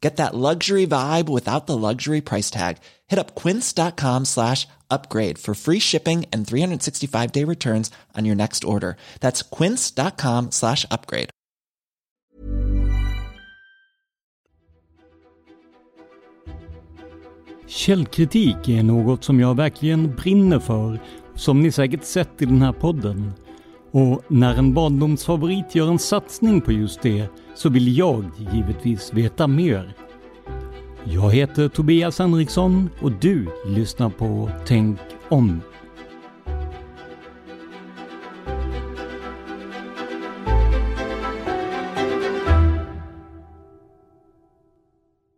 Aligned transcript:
Get 0.00 0.16
that 0.16 0.34
luxury 0.34 0.86
vibe 0.86 1.28
without 1.28 1.66
the 1.66 1.76
luxury 1.76 2.20
price 2.20 2.50
tag. 2.50 2.76
Hit 3.06 3.18
up 3.18 3.34
quince.com 3.34 4.24
slash 4.24 4.68
upgrade 4.90 5.38
for 5.38 5.54
free 5.54 5.80
shipping 5.80 6.26
and 6.32 6.46
365 6.46 7.32
day 7.32 7.44
returns 7.44 7.90
on 8.14 8.24
your 8.24 8.36
next 8.36 8.64
order. 8.64 8.96
That's 9.20 9.42
quince.com 9.42 10.50
slash 10.50 10.84
upgrade. 10.90 11.30
Källkritik 17.68 18.68
är 18.68 18.82
något 18.82 19.24
som 19.24 19.40
jag 19.40 19.56
verkligen 19.56 20.16
brinner 20.16 20.58
för, 20.58 21.00
som 21.34 21.60
ni 21.60 21.72
säkert 21.72 22.04
sett 22.04 22.42
i 22.42 22.44
den 22.44 22.62
här 22.62 22.72
podden. 22.72 23.32
Och 23.96 24.22
när 24.28 24.54
en 24.54 24.74
barndomsfavorit 24.74 25.74
gör 25.74 25.88
en 25.88 25.98
satsning 25.98 26.60
på 26.60 26.72
just 26.72 27.02
det 27.02 27.28
så 27.54 27.68
vill 27.68 27.98
jag 27.98 28.24
givetvis 28.52 29.12
veta 29.12 29.46
mer. 29.46 29.94
Jag 31.04 31.30
heter 31.30 31.68
Tobias 31.68 32.18
Henriksson 32.18 32.90
och 33.00 33.12
du 33.12 33.48
lyssnar 33.66 34.10
på 34.10 34.50
Tänk 34.66 34.98
om. 35.28 35.60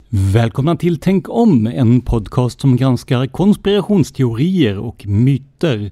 Välkomna 0.08 0.76
till 0.76 1.00
Tänk 1.00 1.28
om, 1.28 1.66
en 1.66 2.00
podcast 2.00 2.60
som 2.60 2.76
granskar 2.76 3.26
konspirationsteorier 3.26 4.78
och 4.78 5.06
myter. 5.06 5.90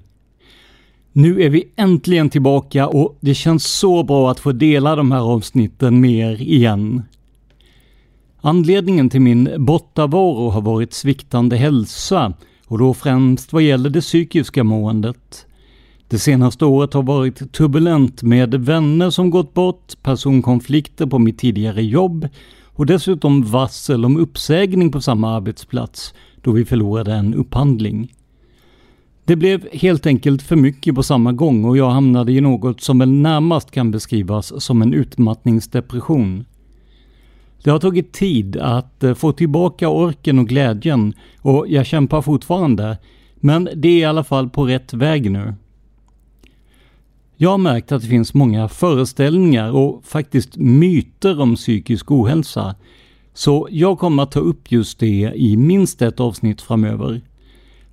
Nu 1.19 1.41
är 1.41 1.49
vi 1.49 1.63
äntligen 1.75 2.29
tillbaka 2.29 2.87
och 2.87 3.17
det 3.19 3.33
känns 3.33 3.65
så 3.65 4.03
bra 4.03 4.31
att 4.31 4.39
få 4.39 4.51
dela 4.51 4.95
de 4.95 5.11
här 5.11 5.19
avsnitten 5.19 6.01
med 6.01 6.11
er 6.11 6.41
igen. 6.41 7.01
Anledningen 8.41 9.09
till 9.09 9.21
min 9.21 9.49
bortavaro 9.57 10.49
har 10.49 10.61
varit 10.61 10.93
sviktande 10.93 11.57
hälsa 11.57 12.33
och 12.67 12.77
då 12.77 12.93
främst 12.93 13.53
vad 13.53 13.61
gäller 13.61 13.89
det 13.89 14.01
psykiska 14.01 14.63
måendet. 14.63 15.45
Det 16.07 16.19
senaste 16.19 16.65
året 16.65 16.93
har 16.93 17.03
varit 17.03 17.53
turbulent 17.53 18.23
med 18.23 18.55
vänner 18.55 19.09
som 19.09 19.29
gått 19.29 19.53
bort, 19.53 19.93
personkonflikter 20.03 21.05
på 21.05 21.19
mitt 21.19 21.39
tidigare 21.39 21.83
jobb 21.83 22.27
och 22.63 22.85
dessutom 22.85 23.43
varsel 23.43 24.05
om 24.05 24.17
uppsägning 24.17 24.91
på 24.91 25.01
samma 25.01 25.35
arbetsplats 25.35 26.13
då 26.41 26.51
vi 26.51 26.65
förlorade 26.65 27.13
en 27.13 27.33
upphandling. 27.33 28.13
Det 29.27 29.35
blev 29.35 29.67
helt 29.73 30.05
enkelt 30.05 30.41
för 30.41 30.55
mycket 30.55 30.95
på 30.95 31.03
samma 31.03 31.31
gång 31.31 31.65
och 31.65 31.77
jag 31.77 31.89
hamnade 31.89 32.31
i 32.31 32.41
något 32.41 32.81
som 32.81 32.99
väl 32.99 33.11
närmast 33.11 33.71
kan 33.71 33.91
beskrivas 33.91 34.63
som 34.63 34.81
en 34.81 34.93
utmattningsdepression. 34.93 36.45
Det 37.63 37.69
har 37.69 37.79
tagit 37.79 38.13
tid 38.13 38.57
att 38.57 39.03
eh, 39.03 39.13
få 39.13 39.31
tillbaka 39.31 39.89
orken 39.89 40.39
och 40.39 40.47
glädjen 40.47 41.13
och 41.41 41.65
jag 41.67 41.85
kämpar 41.85 42.21
fortfarande. 42.21 42.97
Men 43.35 43.69
det 43.75 43.87
är 43.87 43.97
i 43.97 44.05
alla 44.05 44.23
fall 44.23 44.49
på 44.49 44.65
rätt 44.65 44.93
väg 44.93 45.31
nu. 45.31 45.55
Jag 47.37 47.49
har 47.49 47.57
märkt 47.57 47.91
att 47.91 48.01
det 48.01 48.07
finns 48.07 48.33
många 48.33 48.67
föreställningar 48.67 49.71
och 49.71 50.05
faktiskt 50.05 50.57
myter 50.57 51.41
om 51.41 51.55
psykisk 51.55 52.11
ohälsa. 52.11 52.75
Så 53.33 53.67
jag 53.71 53.99
kommer 53.99 54.23
att 54.23 54.31
ta 54.31 54.39
upp 54.39 54.71
just 54.71 54.99
det 54.99 55.31
i 55.35 55.57
minst 55.57 56.01
ett 56.01 56.19
avsnitt 56.19 56.61
framöver. 56.61 57.21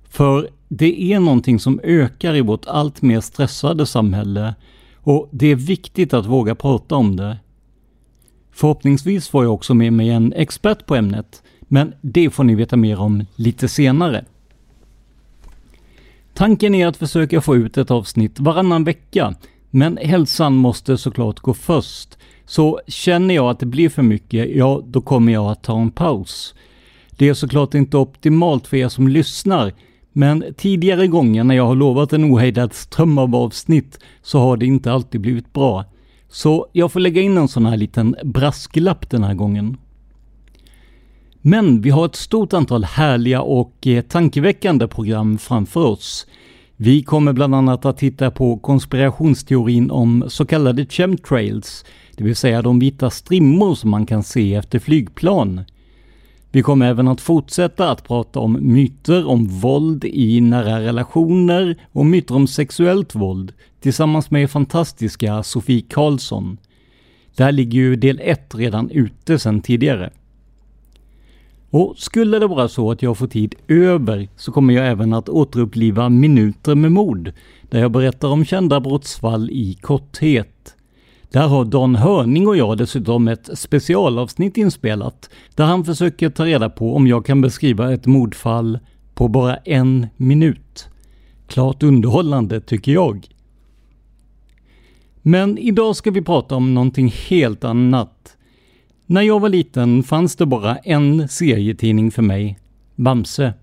För 0.09 0.49
det 0.67 1.13
är 1.13 1.19
någonting 1.19 1.59
som 1.59 1.79
ökar 1.83 2.35
i 2.35 2.41
vårt 2.41 2.65
allt 2.65 3.01
mer 3.01 3.21
stressade 3.21 3.85
samhälle 3.85 4.55
och 4.95 5.29
det 5.31 5.47
är 5.47 5.55
viktigt 5.55 6.13
att 6.13 6.25
våga 6.25 6.55
prata 6.55 6.95
om 6.95 7.15
det. 7.15 7.37
Förhoppningsvis 8.51 9.29
får 9.29 9.43
jag 9.43 9.53
också 9.53 9.73
med 9.73 9.93
mig 9.93 10.09
en 10.09 10.33
expert 10.33 10.85
på 10.85 10.95
ämnet, 10.95 11.43
men 11.61 11.93
det 12.01 12.29
får 12.29 12.43
ni 12.43 12.55
veta 12.55 12.77
mer 12.77 12.99
om 12.99 13.25
lite 13.35 13.67
senare. 13.67 14.25
Tanken 16.33 16.75
är 16.75 16.87
att 16.87 16.97
försöka 16.97 17.41
få 17.41 17.55
ut 17.55 17.77
ett 17.77 17.91
avsnitt 17.91 18.39
varannan 18.39 18.83
vecka, 18.83 19.35
men 19.69 19.97
hälsan 19.97 20.55
måste 20.55 20.97
såklart 20.97 21.39
gå 21.39 21.53
först. 21.53 22.17
Så 22.45 22.79
känner 22.87 23.35
jag 23.35 23.49
att 23.49 23.59
det 23.59 23.65
blir 23.65 23.89
för 23.89 24.03
mycket, 24.03 24.55
ja 24.55 24.81
då 24.85 25.01
kommer 25.01 25.33
jag 25.33 25.51
att 25.51 25.63
ta 25.63 25.79
en 25.81 25.91
paus. 25.91 26.55
Det 27.11 27.29
är 27.29 27.33
såklart 27.33 27.73
inte 27.73 27.97
optimalt 27.97 28.67
för 28.67 28.77
er 28.77 28.89
som 28.89 29.07
lyssnar, 29.07 29.73
men 30.17 30.43
tidigare 30.57 31.07
gånger 31.07 31.43
när 31.43 31.55
jag 31.55 31.65
har 31.65 31.75
lovat 31.75 32.13
en 32.13 32.33
ohejdad 32.33 32.73
ström 32.73 33.17
av 33.17 33.35
avsnitt 33.35 33.99
så 34.21 34.39
har 34.39 34.57
det 34.57 34.65
inte 34.65 34.91
alltid 34.91 35.21
blivit 35.21 35.53
bra. 35.53 35.85
Så 36.29 36.67
jag 36.71 36.91
får 36.91 36.99
lägga 36.99 37.21
in 37.21 37.37
en 37.37 37.47
sån 37.47 37.65
här 37.65 37.77
liten 37.77 38.15
brasklapp 38.23 39.09
den 39.09 39.23
här 39.23 39.33
gången. 39.33 39.77
Men 41.41 41.81
vi 41.81 41.89
har 41.89 42.05
ett 42.05 42.15
stort 42.15 42.53
antal 42.53 42.83
härliga 42.83 43.41
och 43.41 43.87
eh, 43.87 44.01
tankeväckande 44.01 44.87
program 44.87 45.37
framför 45.37 45.85
oss. 45.85 46.27
Vi 46.75 47.03
kommer 47.03 47.33
bland 47.33 47.55
annat 47.55 47.85
att 47.85 47.97
titta 47.97 48.31
på 48.31 48.57
konspirationsteorin 48.57 49.91
om 49.91 50.23
så 50.27 50.45
kallade 50.45 50.85
chemtrails, 50.85 51.85
det 52.17 52.23
vill 52.23 52.35
säga 52.35 52.61
de 52.61 52.79
vita 52.79 53.09
strimmor 53.09 53.75
som 53.75 53.89
man 53.89 54.05
kan 54.05 54.23
se 54.23 54.55
efter 54.55 54.79
flygplan. 54.79 55.61
Vi 56.55 56.61
kommer 56.61 56.85
även 56.85 57.07
att 57.07 57.21
fortsätta 57.21 57.91
att 57.91 58.03
prata 58.03 58.39
om 58.39 58.57
myter 58.61 59.27
om 59.27 59.47
våld 59.47 60.05
i 60.05 60.41
nära 60.41 60.81
relationer 60.81 61.81
och 61.91 62.05
myter 62.05 62.35
om 62.35 62.47
sexuellt 62.47 63.15
våld 63.15 63.53
tillsammans 63.79 64.31
med 64.31 64.51
fantastiska 64.51 65.43
Sofie 65.43 65.81
Karlsson. 65.89 66.57
Där 67.35 67.51
ligger 67.51 67.79
ju 67.79 67.95
del 67.95 68.19
1 68.23 68.55
redan 68.55 68.91
ute 68.91 69.39
sedan 69.39 69.61
tidigare. 69.61 70.09
Och 71.69 71.93
skulle 71.97 72.39
det 72.39 72.47
vara 72.47 72.67
så 72.67 72.91
att 72.91 73.01
jag 73.01 73.17
får 73.17 73.27
tid 73.27 73.55
över 73.67 74.29
så 74.35 74.51
kommer 74.51 74.73
jag 74.73 74.87
även 74.87 75.13
att 75.13 75.29
återuppliva 75.29 76.09
Minuter 76.09 76.75
med 76.75 76.91
mord, 76.91 77.31
där 77.69 77.79
jag 77.79 77.91
berättar 77.91 78.27
om 78.27 78.45
kända 78.45 78.79
brottsfall 78.79 79.49
i 79.49 79.77
korthet. 79.81 80.74
Där 81.31 81.47
har 81.47 81.65
Dan 81.65 81.95
Hörning 81.95 82.47
och 82.47 82.57
jag 82.57 82.77
dessutom 82.77 83.27
ett 83.27 83.49
specialavsnitt 83.53 84.57
inspelat, 84.57 85.29
där 85.55 85.65
han 85.65 85.85
försöker 85.85 86.29
ta 86.29 86.45
reda 86.45 86.69
på 86.69 86.95
om 86.95 87.07
jag 87.07 87.25
kan 87.25 87.41
beskriva 87.41 87.93
ett 87.93 88.05
mordfall 88.05 88.79
på 89.13 89.27
bara 89.27 89.55
en 89.55 90.07
minut. 90.17 90.87
Klart 91.47 91.83
underhållande 91.83 92.61
tycker 92.61 92.91
jag. 92.91 93.27
Men 95.21 95.57
idag 95.57 95.95
ska 95.95 96.11
vi 96.11 96.21
prata 96.21 96.55
om 96.55 96.73
någonting 96.73 97.13
helt 97.29 97.63
annat. 97.63 98.37
När 99.05 99.21
jag 99.21 99.39
var 99.39 99.49
liten 99.49 100.03
fanns 100.03 100.35
det 100.35 100.45
bara 100.45 100.77
en 100.77 101.27
serietidning 101.27 102.11
för 102.11 102.21
mig, 102.21 102.59
Bamse. 102.95 103.53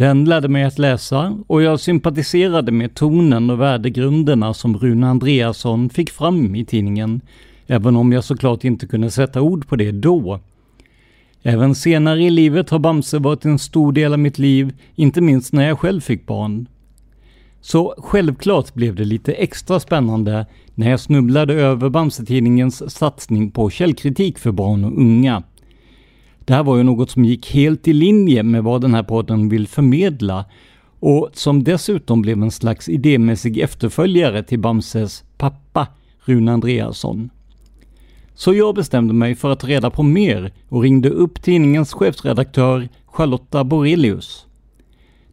Den 0.00 0.24
lärde 0.24 0.48
mig 0.48 0.64
att 0.64 0.78
läsa 0.78 1.38
och 1.46 1.62
jag 1.62 1.80
sympatiserade 1.80 2.72
med 2.72 2.94
tonen 2.94 3.50
och 3.50 3.60
värdegrunderna 3.60 4.54
som 4.54 4.78
Rune 4.78 5.06
Andreasson 5.06 5.90
fick 5.90 6.10
fram 6.10 6.54
i 6.54 6.64
tidningen, 6.64 7.20
även 7.66 7.96
om 7.96 8.12
jag 8.12 8.24
såklart 8.24 8.64
inte 8.64 8.86
kunde 8.86 9.10
sätta 9.10 9.40
ord 9.40 9.68
på 9.68 9.76
det 9.76 9.92
då. 9.92 10.40
Även 11.42 11.74
senare 11.74 12.22
i 12.22 12.30
livet 12.30 12.70
har 12.70 12.78
Bamse 12.78 13.18
varit 13.18 13.44
en 13.44 13.58
stor 13.58 13.92
del 13.92 14.12
av 14.12 14.18
mitt 14.18 14.38
liv, 14.38 14.72
inte 14.94 15.20
minst 15.20 15.52
när 15.52 15.68
jag 15.68 15.78
själv 15.78 16.00
fick 16.00 16.26
barn. 16.26 16.66
Så 17.60 17.94
självklart 17.98 18.74
blev 18.74 18.94
det 18.94 19.04
lite 19.04 19.32
extra 19.32 19.80
spännande 19.80 20.46
när 20.74 20.90
jag 20.90 21.00
snubblade 21.00 21.54
över 21.54 21.88
Bamse-tidningens 21.88 22.90
satsning 22.90 23.50
på 23.50 23.70
källkritik 23.70 24.38
för 24.38 24.52
barn 24.52 24.84
och 24.84 24.98
unga. 24.98 25.42
Det 26.44 26.54
här 26.54 26.62
var 26.62 26.76
ju 26.76 26.82
något 26.82 27.10
som 27.10 27.24
gick 27.24 27.50
helt 27.50 27.88
i 27.88 27.92
linje 27.92 28.42
med 28.42 28.64
vad 28.64 28.80
den 28.80 28.94
här 28.94 29.02
podden 29.02 29.48
vill 29.48 29.68
förmedla 29.68 30.44
och 31.00 31.30
som 31.32 31.64
dessutom 31.64 32.22
blev 32.22 32.42
en 32.42 32.50
slags 32.50 32.88
idémässig 32.88 33.58
efterföljare 33.58 34.42
till 34.42 34.58
Bamses 34.58 35.24
pappa, 35.38 35.86
Rune 36.24 36.52
Andreasson. 36.52 37.30
Så 38.34 38.54
jag 38.54 38.74
bestämde 38.74 39.14
mig 39.14 39.34
för 39.34 39.50
att 39.50 39.60
ta 39.60 39.66
reda 39.66 39.90
på 39.90 40.02
mer 40.02 40.52
och 40.68 40.82
ringde 40.82 41.10
upp 41.10 41.42
tidningens 41.42 41.92
chefredaktör 41.92 42.88
Charlotta 43.06 43.64
Borelius. 43.64 44.46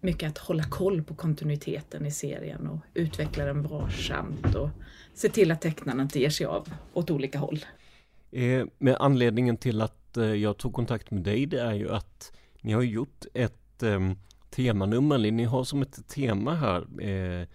mycket 0.00 0.28
att 0.28 0.38
hålla 0.38 0.64
koll 0.64 1.02
på 1.02 1.14
kontinuiteten 1.14 2.06
i 2.06 2.10
serien 2.10 2.66
och 2.66 2.78
utveckla 2.94 3.44
den 3.44 3.62
varsamt 3.62 4.54
och 4.54 4.68
se 5.14 5.28
till 5.28 5.50
att 5.50 5.60
tecknarna 5.60 6.02
inte 6.02 6.20
ger 6.20 6.30
sig 6.30 6.46
av 6.46 6.68
åt 6.92 7.10
olika 7.10 7.38
håll. 7.38 7.64
Eh, 8.30 8.66
med 8.78 8.96
anledningen 9.00 9.56
till 9.56 9.80
att 9.80 10.06
Eh, 10.16 10.24
jag 10.24 10.56
tog 10.56 10.72
kontakt 10.72 11.10
med 11.10 11.22
dig 11.22 11.46
det 11.46 11.60
är 11.60 11.74
ju 11.74 11.90
att 11.90 12.32
ni 12.60 12.72
har 12.72 12.82
gjort 12.82 13.24
ett 13.34 13.82
eh, 13.82 14.10
temanummer, 14.50 15.18
ni 15.18 15.44
har 15.44 15.64
som 15.64 15.82
ett 15.82 16.08
tema 16.08 16.54
här 16.54 17.02
eh, 17.02 17.46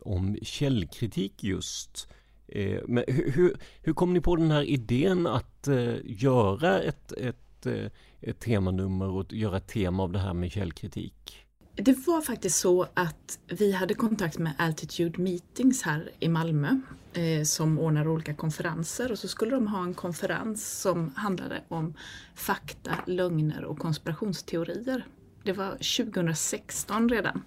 om 0.00 0.38
källkritik 0.42 1.44
just. 1.44 2.08
Eh, 2.48 2.80
men 2.88 3.04
hur, 3.06 3.30
hur, 3.30 3.56
hur, 3.82 3.92
kom 3.92 4.14
ni 4.14 4.20
på 4.20 4.36
den 4.36 4.50
här 4.50 4.62
idén 4.62 5.26
att 5.26 5.68
eh, 5.68 5.94
göra 6.04 6.82
ett, 6.82 7.12
ett, 7.12 7.66
eh, 7.66 7.90
ett 8.20 8.40
temanummer 8.40 9.08
och 9.08 9.32
göra 9.32 9.56
ett 9.56 9.68
tema 9.68 10.02
av 10.02 10.12
det 10.12 10.18
här 10.18 10.34
med 10.34 10.52
källkritik? 10.52 11.46
Det 11.74 12.06
var 12.06 12.20
faktiskt 12.20 12.58
så 12.58 12.86
att 12.94 13.38
vi 13.48 13.72
hade 13.72 13.94
kontakt 13.94 14.38
med 14.38 14.52
Altitude 14.58 15.22
Meetings 15.22 15.82
här 15.82 16.10
i 16.18 16.28
Malmö 16.28 16.80
eh, 17.12 17.42
som 17.42 17.78
ordnar 17.78 18.08
olika 18.08 18.34
konferenser 18.34 19.12
och 19.12 19.18
så 19.18 19.28
skulle 19.28 19.50
de 19.50 19.66
ha 19.66 19.82
en 19.82 19.94
konferens 19.94 20.80
som 20.80 21.12
handlade 21.16 21.62
om 21.68 21.94
fakta, 22.34 22.94
lögner 23.06 23.64
och 23.64 23.78
konspirationsteorier. 23.78 25.06
Det 25.42 25.52
var 25.52 25.70
2016 25.70 27.08
redan. 27.08 27.42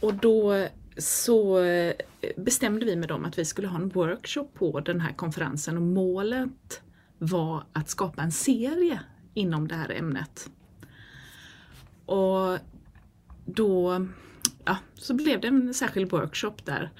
Och 0.00 0.14
då 0.14 0.68
så 0.98 1.58
eh, 1.58 1.94
bestämde 2.36 2.86
vi 2.86 2.96
med 2.96 3.08
dem 3.08 3.24
att 3.24 3.38
vi 3.38 3.44
skulle 3.44 3.68
ha 3.68 3.76
en 3.76 3.88
workshop 3.88 4.48
på 4.54 4.80
den 4.80 5.00
här 5.00 5.12
konferensen 5.12 5.76
och 5.76 5.82
målet 5.82 6.82
var 7.18 7.64
att 7.72 7.88
skapa 7.88 8.22
en 8.22 8.32
serie 8.32 9.00
inom 9.34 9.68
det 9.68 9.74
här 9.74 9.90
ämnet. 9.90 10.50
Och 12.06 12.58
då 13.44 14.06
ja, 14.64 14.76
så 14.94 15.14
blev 15.14 15.40
det 15.40 15.48
en 15.48 15.74
särskild 15.74 16.10
workshop 16.10 16.54
där 16.64 16.90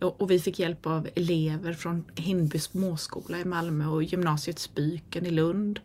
och 0.00 0.30
vi 0.30 0.40
fick 0.40 0.58
hjälp 0.58 0.86
av 0.86 1.08
elever 1.14 1.72
från 1.72 2.04
Hindby 2.14 2.58
småskola 2.58 3.38
i 3.38 3.44
Malmö 3.44 3.86
och 3.86 4.02
gymnasiet 4.02 4.58
Spyken 4.58 5.26
i 5.26 5.30
Lund. 5.30 5.80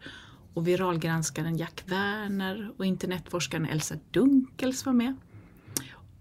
Och 0.54 0.68
viralgranskaren 0.68 1.58
Jack 1.58 1.84
Werner 1.86 2.72
och 2.78 2.86
internetforskaren 2.86 3.66
Elsa 3.66 3.96
Dunkels 4.12 4.86
var 4.86 4.94
med. 4.94 5.16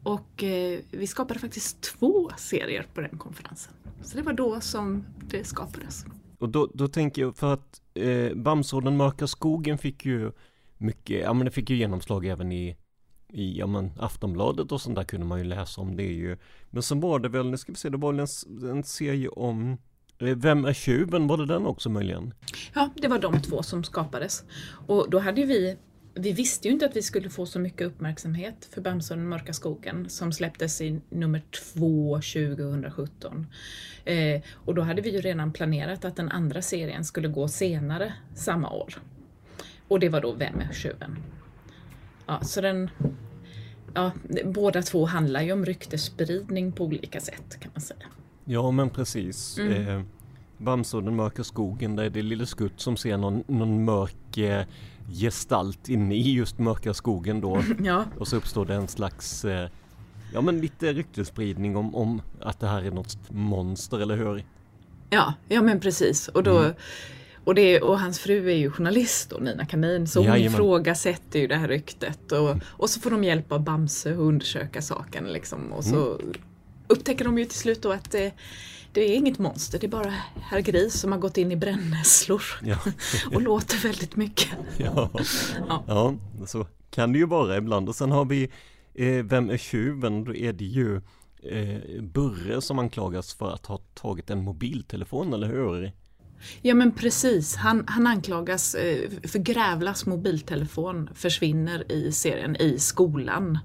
Och 0.04 0.42
eh, 0.42 0.80
vi 0.90 1.06
skapade 1.06 1.40
faktiskt 1.40 1.80
två 1.80 2.30
serier 2.36 2.86
på 2.94 3.00
den 3.00 3.18
konferensen. 3.18 3.72
Så 4.02 4.16
det 4.16 4.22
var 4.22 4.32
då 4.32 4.60
som 4.60 5.04
det 5.20 5.44
skapades. 5.44 6.04
Och 6.38 6.48
då, 6.48 6.70
då 6.74 6.88
tänker 6.88 7.22
jag 7.22 7.36
för 7.36 7.52
att 7.52 7.82
eh, 7.94 8.34
Bamse 8.34 8.76
och 8.76 8.82
den 8.82 8.96
mörka 8.96 9.26
skogen 9.26 9.78
fick 9.78 10.04
ju 10.04 10.32
mycket, 10.78 11.20
ja 11.20 11.32
men 11.32 11.44
det 11.44 11.50
fick 11.50 11.70
ju 11.70 11.76
genomslag 11.76 12.26
även 12.26 12.52
i 12.52 12.76
i 13.34 13.58
ja, 13.58 13.66
men, 13.66 13.92
Aftonbladet 13.98 14.72
och 14.72 14.80
sånt 14.80 14.96
där 14.96 15.04
kunde 15.04 15.26
man 15.26 15.38
ju 15.38 15.44
läsa 15.44 15.80
om 15.80 15.96
det 15.96 16.02
ju. 16.02 16.36
Men 16.70 16.82
så 16.82 16.94
var 16.94 17.18
det 17.18 17.28
väl, 17.28 17.50
nu 17.50 17.56
ska 17.56 17.72
vi 17.72 17.78
se, 17.78 17.88
det 17.88 17.96
var 17.96 18.12
väl 18.12 18.20
en, 18.20 18.70
en 18.70 18.84
serie 18.84 19.28
om 19.28 19.78
eh, 20.18 20.36
vem 20.36 20.64
är 20.64 20.72
tjuven? 20.72 21.26
Var 21.26 21.36
det 21.36 21.46
den 21.46 21.66
också 21.66 21.90
möjligen? 21.90 22.34
Ja, 22.74 22.90
det 22.94 23.08
var 23.08 23.18
de 23.18 23.42
två 23.42 23.62
som 23.62 23.84
skapades. 23.84 24.44
Och 24.86 25.10
då 25.10 25.18
hade 25.18 25.44
vi 25.44 25.76
vi 26.14 26.32
visste 26.32 26.68
ju 26.68 26.74
inte 26.74 26.86
att 26.86 26.96
vi 26.96 27.02
skulle 27.02 27.30
få 27.30 27.46
så 27.46 27.58
mycket 27.58 27.86
uppmärksamhet 27.86 28.68
för 28.70 28.80
Bamse 28.80 29.14
och 29.14 29.18
den 29.18 29.28
mörka 29.28 29.52
skogen 29.52 30.08
som 30.08 30.32
släpptes 30.32 30.80
i 30.80 31.00
nummer 31.10 31.42
två 31.50 32.14
2017. 32.14 33.46
Eh, 34.04 34.42
och 34.54 34.74
då 34.74 34.82
hade 34.82 35.02
vi 35.02 35.10
ju 35.10 35.20
redan 35.20 35.52
planerat 35.52 36.04
att 36.04 36.16
den 36.16 36.28
andra 36.28 36.62
serien 36.62 37.04
skulle 37.04 37.28
gå 37.28 37.48
senare 37.48 38.14
samma 38.34 38.70
år. 38.70 38.94
Och 39.88 40.00
det 40.00 40.08
var 40.08 40.20
då 40.20 40.32
Vem 40.32 40.60
är 40.60 40.72
tjuven? 40.72 41.18
Ja, 42.26 42.40
så 42.42 42.60
den, 42.60 42.90
ja, 43.94 44.12
båda 44.44 44.82
två 44.82 45.04
handlar 45.04 45.42
ju 45.42 45.52
om 45.52 45.64
ryktesspridning 45.64 46.72
på 46.72 46.84
olika 46.84 47.20
sätt 47.20 47.60
kan 47.60 47.70
man 47.74 47.80
säga. 47.80 48.06
Ja 48.44 48.70
men 48.70 48.90
precis. 48.90 49.58
Mm. 49.58 49.88
Eh, 49.88 50.02
Bamse 50.58 50.96
och 50.96 51.02
den 51.02 51.16
mörka 51.16 51.44
skogen, 51.44 51.96
där 51.96 52.04
är 52.04 52.10
det 52.10 52.22
Lille 52.22 52.46
Skutt 52.46 52.80
som 52.80 52.96
ser 52.96 53.16
någon, 53.16 53.44
någon 53.46 53.84
mörk 53.84 54.38
eh, 54.38 54.64
gestalt 55.12 55.88
inne 55.88 56.14
i 56.14 56.32
just 56.32 56.58
mörka 56.58 56.94
skogen 56.94 57.40
då. 57.40 57.62
ja. 57.82 58.04
Och 58.18 58.28
så 58.28 58.36
uppstår 58.36 58.66
det 58.66 58.74
en 58.74 58.88
slags, 58.88 59.44
eh, 59.44 59.68
ja 60.32 60.40
men 60.40 60.60
lite 60.60 60.92
ryktesspridning 60.92 61.76
om, 61.76 61.94
om 61.94 62.22
att 62.40 62.60
det 62.60 62.66
här 62.66 62.82
är 62.82 62.90
något 62.90 63.18
monster, 63.28 63.98
eller 63.98 64.16
hur? 64.16 64.44
Ja, 65.10 65.34
ja 65.48 65.62
men 65.62 65.80
precis. 65.80 66.28
Och 66.28 66.42
då, 66.42 66.58
mm. 66.58 66.74
och, 67.44 67.54
det, 67.54 67.80
och 67.80 68.00
hans 68.00 68.18
fru 68.18 68.50
är 68.50 68.56
ju 68.56 68.70
journalist 68.70 69.30
då, 69.30 69.36
Nina 69.36 69.66
Kanin, 69.66 70.06
så 70.06 70.18
hon 70.18 70.26
Jajamän. 70.26 70.52
ifrågasätter 70.52 71.38
ju 71.38 71.46
det 71.46 71.56
här 71.56 71.68
ryktet. 71.68 72.32
Och, 72.32 72.56
och 72.64 72.90
så 72.90 73.00
får 73.00 73.10
de 73.10 73.24
hjälp 73.24 73.52
av 73.52 73.64
Bamse 73.64 74.12
att 74.12 74.18
undersöka 74.18 74.82
saken. 74.82 75.24
Liksom, 75.24 75.72
och 75.72 75.84
så 75.84 76.20
upptäcker 76.86 77.24
de 77.24 77.38
ju 77.38 77.44
till 77.44 77.58
slut 77.58 77.82
då 77.82 77.92
att 77.92 78.10
det, 78.10 78.32
det 78.94 79.00
är 79.00 79.16
inget 79.16 79.38
monster, 79.38 79.78
det 79.78 79.86
är 79.86 79.88
bara 79.88 80.14
herr 80.40 80.60
Gris 80.60 81.00
som 81.00 81.12
har 81.12 81.18
gått 81.18 81.38
in 81.38 81.52
i 81.52 81.56
brännässlor. 81.56 82.42
Ja. 82.62 82.78
och 83.34 83.42
låter 83.42 83.82
väldigt 83.82 84.16
mycket. 84.16 84.48
Ja. 84.76 85.10
ja, 85.86 86.14
så 86.46 86.66
kan 86.90 87.12
det 87.12 87.18
ju 87.18 87.26
vara 87.26 87.56
ibland. 87.56 87.88
Och 87.88 87.94
sen 87.94 88.10
har 88.10 88.24
vi 88.24 88.50
eh, 88.94 89.24
Vem 89.24 89.50
är 89.50 89.56
tjuven? 89.56 90.24
Då 90.24 90.34
är 90.34 90.52
det 90.52 90.64
ju 90.64 90.96
eh, 91.42 92.02
Burre 92.02 92.60
som 92.60 92.78
anklagas 92.78 93.34
för 93.34 93.50
att 93.50 93.66
ha 93.66 93.78
tagit 93.94 94.30
en 94.30 94.44
mobiltelefon, 94.44 95.34
eller 95.34 95.48
hur? 95.48 95.92
Ja 96.62 96.74
men 96.74 96.92
precis, 96.92 97.56
han, 97.56 97.84
han 97.86 98.06
anklagas 98.06 98.74
eh, 98.74 99.10
för 99.22 99.38
Grävlas 99.38 100.06
mobiltelefon 100.06 101.10
försvinner 101.14 101.92
i 101.92 102.12
serien 102.12 102.56
i 102.56 102.78
skolan. 102.78 103.58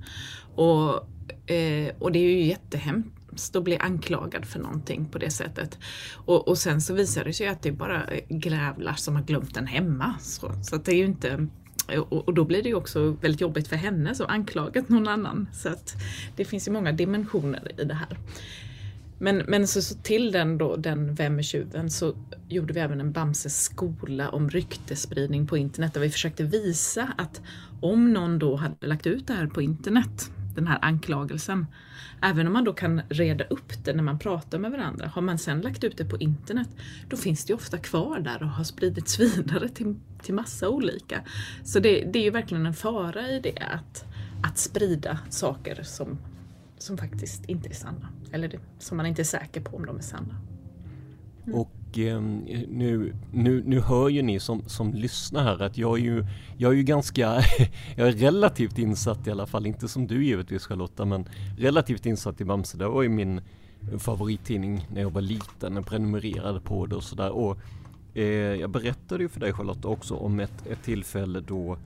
Och, 0.55 0.89
eh, 1.51 1.95
och 1.99 2.11
det 2.11 2.19
är 2.19 2.23
ju 2.23 2.45
jättehemskt 2.45 3.18
att 3.55 3.63
bli 3.63 3.77
anklagad 3.77 4.45
för 4.45 4.59
någonting 4.59 5.05
på 5.05 5.17
det 5.17 5.31
sättet. 5.31 5.77
Och, 6.13 6.47
och 6.47 6.57
sen 6.57 6.81
så 6.81 6.93
visar 6.93 7.23
det 7.23 7.33
sig 7.33 7.47
att 7.47 7.61
det 7.61 7.69
är 7.69 7.73
bara 7.73 8.03
Grävlar 8.29 8.93
som 8.93 9.15
har 9.15 9.23
glömt 9.23 9.53
den 9.53 9.67
hemma. 9.67 10.15
Så, 10.21 10.51
så 10.63 10.75
att 10.75 10.85
det 10.85 10.91
är 10.91 10.97
ju 10.97 11.05
inte 11.05 11.47
och, 11.97 12.27
och 12.27 12.33
då 12.33 12.45
blir 12.45 12.63
det 12.63 12.69
ju 12.69 12.75
också 12.75 13.11
väldigt 13.11 13.41
jobbigt 13.41 13.67
för 13.67 13.75
henne 13.75 14.15
som 14.15 14.25
anklagat 14.29 14.89
någon 14.89 15.07
annan. 15.07 15.49
Så 15.53 15.69
att 15.69 15.95
det 16.35 16.45
finns 16.45 16.67
ju 16.67 16.71
många 16.71 16.91
dimensioner 16.91 17.81
i 17.81 17.83
det 17.83 17.93
här. 17.93 18.17
Men, 19.19 19.37
men 19.37 19.67
så, 19.67 19.81
så 19.81 19.95
till 19.95 20.31
den 20.31 20.57
då, 20.57 20.75
den 20.75 21.15
Vem 21.15 21.39
är 21.39 21.43
tjuven, 21.43 21.89
så 21.89 22.13
gjorde 22.49 22.73
vi 22.73 22.79
även 22.79 22.99
en 22.99 23.11
Bamse 23.11 23.49
skola 23.49 24.29
om 24.29 24.49
ryktespridning 24.49 25.47
på 25.47 25.57
internet 25.57 25.93
där 25.93 26.01
vi 26.01 26.09
försökte 26.09 26.43
visa 26.43 27.13
att 27.17 27.41
om 27.81 28.13
någon 28.13 28.39
då 28.39 28.55
hade 28.55 28.87
lagt 28.87 29.07
ut 29.07 29.27
det 29.27 29.33
här 29.33 29.47
på 29.47 29.61
internet, 29.61 30.31
den 30.55 30.67
här 30.67 30.79
anklagelsen, 30.81 31.65
även 32.21 32.47
om 32.47 32.53
man 32.53 32.63
då 32.63 32.73
kan 32.73 33.01
reda 33.09 33.43
upp 33.43 33.83
det 33.83 33.93
när 33.93 34.03
man 34.03 34.19
pratar 34.19 34.59
med 34.59 34.71
varandra, 34.71 35.07
har 35.07 35.21
man 35.21 35.37
sen 35.37 35.61
lagt 35.61 35.83
ut 35.83 35.97
det 35.97 36.05
på 36.05 36.17
internet, 36.17 36.69
då 37.07 37.17
finns 37.17 37.45
det 37.45 37.51
ju 37.51 37.55
ofta 37.55 37.77
kvar 37.77 38.19
där 38.19 38.43
och 38.43 38.49
har 38.49 38.63
spridits 38.63 39.19
vidare 39.19 39.69
till, 39.69 39.95
till 40.23 40.33
massa 40.33 40.69
olika. 40.69 41.21
Så 41.63 41.79
det, 41.79 42.03
det 42.13 42.19
är 42.19 42.23
ju 42.23 42.31
verkligen 42.31 42.65
en 42.65 42.73
fara 42.73 43.27
i 43.27 43.39
det, 43.39 43.59
att, 43.59 44.05
att 44.43 44.57
sprida 44.57 45.19
saker 45.29 45.83
som 45.83 46.17
som 46.81 46.97
faktiskt 46.97 47.45
inte 47.45 47.69
är 47.69 47.73
sanna. 47.73 48.09
Eller 48.31 48.47
det, 48.47 48.59
som 48.79 48.97
man 48.97 49.05
inte 49.05 49.21
är 49.21 49.23
säker 49.23 49.61
på 49.61 49.77
om 49.77 49.85
de 49.85 49.97
är 49.97 50.01
sanna. 50.01 50.35
Mm. 51.45 51.59
Och 51.59 51.71
Eh, 51.97 52.21
nu, 52.21 53.13
nu, 53.31 53.63
nu 53.65 53.79
hör 53.79 54.09
ju 54.09 54.21
ni 54.21 54.39
som, 54.39 54.63
som 54.65 54.93
lyssnar 54.93 55.43
här 55.43 55.61
att 55.61 55.77
jag 55.77 55.99
är 55.99 56.03
ju, 56.03 56.25
jag 56.57 56.71
är 56.71 56.75
ju 56.75 56.83
ganska, 56.83 57.41
jag 57.95 58.07
är 58.07 58.11
relativt 58.11 58.77
insatt 58.77 59.27
i 59.27 59.31
alla 59.31 59.45
fall, 59.45 59.65
inte 59.65 59.87
som 59.87 60.07
du 60.07 60.25
givetvis 60.25 60.65
Charlotta, 60.65 61.05
men 61.05 61.25
relativt 61.57 62.05
insatt 62.05 62.41
i 62.41 62.45
Bamse. 62.45 62.77
Det 62.77 62.87
var 62.87 63.01
ju 63.01 63.09
min 63.09 63.41
favorittidning 63.97 64.87
när 64.93 65.01
jag 65.01 65.09
var 65.09 65.21
liten, 65.21 65.75
jag 65.75 65.85
prenumererade 65.85 66.59
på 66.59 66.85
det 66.85 66.95
och 66.95 67.03
sådär. 67.03 67.31
Och 67.31 67.57
eh, 68.13 68.23
jag 68.55 68.69
berättade 68.69 69.23
ju 69.23 69.29
för 69.29 69.39
dig 69.39 69.53
Charlotta 69.53 69.87
också 69.87 70.15
om 70.15 70.39
ett, 70.39 70.67
ett 70.67 70.83
tillfälle 70.83 71.39
då, 71.39 71.77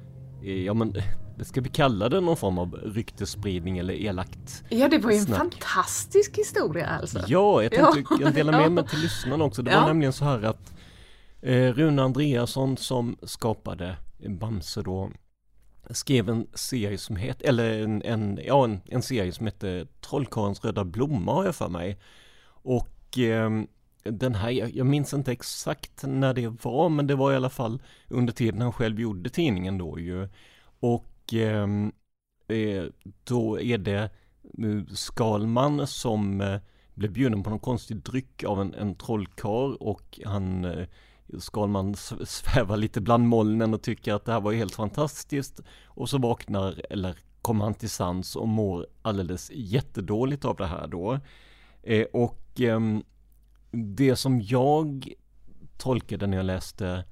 eh, 0.44 0.64
ja 0.64 0.74
men 0.74 0.96
ska 1.42 1.62
vi 1.62 1.70
kalla 1.70 2.10
det 2.10 2.22
någon 2.22 2.38
form 2.38 2.58
av 2.58 2.76
ryktesspridning 2.84 3.78
eller 3.78 3.94
elakt 3.94 4.64
Ja, 4.70 4.90
det 4.90 4.98
var 4.98 5.12
ju 5.12 5.18
en 5.18 5.26
snack. 5.26 5.38
fantastisk 5.40 6.38
historia 6.38 6.88
alltså. 6.88 7.20
Ja, 7.28 7.64
jag 7.64 7.72
tänkte 7.72 8.04
Ja. 8.14 8.18
jag 8.22 8.34
delar 8.34 8.52
med 8.54 8.72
mig 8.72 8.88
till 8.88 9.00
lyssnarna 9.00 9.44
också. 9.44 9.62
Det 9.62 9.72
Ja. 9.72 9.80
var 9.80 9.88
nämligen 9.88 10.14
så 10.14 10.26
här 10.26 10.42
att 10.44 10.74
eh, 11.42 11.74
Rune 11.74 12.02
Andreasson 12.04 12.78
som 12.78 13.18
skapade 13.24 13.98
Bamse 14.30 14.82
då 14.82 15.12
skrev 15.90 16.30
en 16.30 16.48
serie 16.54 16.98
som 16.98 17.16
hette, 17.16 17.46
eller 17.48 17.80
en, 17.84 18.02
en, 18.02 18.40
ja, 18.46 18.64
en, 18.64 18.82
en 18.86 19.02
serie 19.02 19.32
som 19.32 19.46
hette 19.46 19.88
Trollkarlens 20.10 20.64
röda 20.66 20.84
blomma 20.84 21.34
har 21.34 21.46
jag 21.46 21.56
för 21.56 21.70
mig. 21.70 22.00
Och 22.46 23.18
ehm, 23.18 23.68
den 24.04 24.36
här, 24.36 24.50
jag, 24.50 24.76
jag 24.76 24.86
minns 24.86 25.14
inte 25.14 25.32
exakt 25.32 26.04
när 26.04 26.34
det 26.34 26.48
var, 26.64 26.90
men 26.90 27.08
det 27.08 27.16
var 27.16 27.34
i 27.34 27.36
alla 27.36 27.50
fall 27.50 27.82
under 28.08 28.34
tiden 28.34 28.62
han 28.62 28.74
själv 28.74 29.00
gjorde 29.00 29.30
tidningen 29.30 29.78
då 29.78 30.00
ju. 30.00 30.30
Och 30.80 31.06
Ehm, 31.42 31.92
eh, 32.48 32.84
då 33.24 33.60
är 33.60 33.78
det 33.78 34.10
eh, 34.60 34.94
Skalman 34.94 35.88
som 35.88 36.42
eh, 36.42 36.60
blev 36.94 37.12
bjuden 37.12 37.44
på 37.44 37.50
någon 37.50 37.60
konstig 37.60 37.98
dryck 37.98 38.44
av 38.44 38.62
en, 38.62 38.74
en 38.74 38.96
trollkarl 38.96 39.76
och 39.76 40.20
han 40.26 40.66
eh, 40.66 40.88
Skalman 41.40 41.96
svävar 42.26 42.78
lite 42.78 43.02
bland 43.02 43.28
molnen 43.28 43.74
och 43.74 43.82
tycker 43.82 44.14
att 44.14 44.26
det 44.26 44.32
här 44.32 44.42
var 44.42 44.54
helt 44.54 44.76
fantastiskt 44.76 45.62
och 45.86 46.10
så 46.10 46.18
vaknar, 46.18 46.82
eller 46.90 47.18
kommer 47.42 47.64
han 47.66 47.74
till 47.74 47.90
sans 47.90 48.36
och 48.36 48.48
mår 48.48 48.88
alldeles 49.02 49.52
jättedåligt 49.54 50.46
av 50.46 50.56
det 50.56 50.66
här 50.66 50.88
då. 50.88 51.20
Eh, 51.84 52.06
och 52.14 52.60
ehm, 52.60 53.04
det 53.72 54.16
som 54.16 54.42
jag 54.42 55.14
tolkade 55.78 56.28
när 56.28 56.38
jag 56.38 56.46
läste 56.46 57.06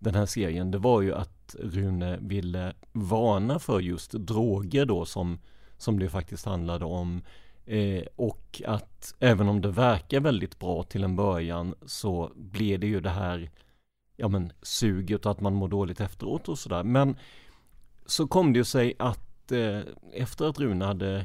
den 0.00 0.14
här 0.14 0.26
serien, 0.26 0.70
det 0.70 0.78
var 0.78 1.02
ju 1.02 1.14
att 1.14 1.56
Rune 1.58 2.18
ville 2.20 2.72
varna 2.92 3.58
för 3.58 3.80
just 3.80 4.12
droger 4.12 4.86
då 4.86 5.04
som, 5.04 5.38
som 5.76 5.98
det 5.98 6.08
faktiskt 6.08 6.46
handlade 6.46 6.84
om. 6.84 7.22
Eh, 7.66 8.04
och 8.16 8.62
att 8.66 9.14
även 9.20 9.48
om 9.48 9.60
det 9.60 9.70
verkar 9.70 10.20
väldigt 10.20 10.58
bra 10.58 10.82
till 10.82 11.04
en 11.04 11.16
början 11.16 11.74
så 11.86 12.32
blir 12.36 12.78
det 12.78 12.86
ju 12.86 13.00
det 13.00 13.10
här 13.10 13.50
ja 14.16 14.28
men 14.28 14.52
suget 14.62 15.26
och 15.26 15.32
att 15.32 15.40
man 15.40 15.54
mår 15.54 15.68
dåligt 15.68 16.00
efteråt 16.00 16.48
och 16.48 16.58
sådär. 16.58 16.82
Men 16.82 17.16
så 18.06 18.26
kom 18.26 18.52
det 18.52 18.58
ju 18.58 18.64
sig 18.64 18.94
att 18.98 19.52
eh, 19.52 19.80
efter 20.12 20.48
att 20.48 20.58
Rune 20.58 20.84
hade 20.84 21.24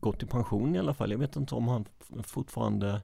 gått 0.00 0.22
i 0.22 0.26
pension 0.26 0.76
i 0.76 0.78
alla 0.78 0.94
fall, 0.94 1.10
jag 1.10 1.18
vet 1.18 1.36
inte 1.36 1.54
om 1.54 1.68
han 1.68 1.84
fortfarande 2.22 3.00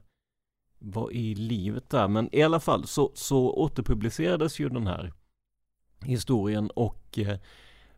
var 0.79 1.11
i 1.11 1.35
livet 1.35 1.89
där, 1.89 2.07
men 2.07 2.29
i 2.35 2.43
alla 2.43 2.59
fall 2.59 2.87
så, 2.87 3.11
så 3.15 3.53
återpublicerades 3.53 4.59
ju 4.59 4.69
den 4.69 4.87
här 4.87 5.13
historien 6.05 6.69
och 6.69 7.19
eh, 7.19 7.37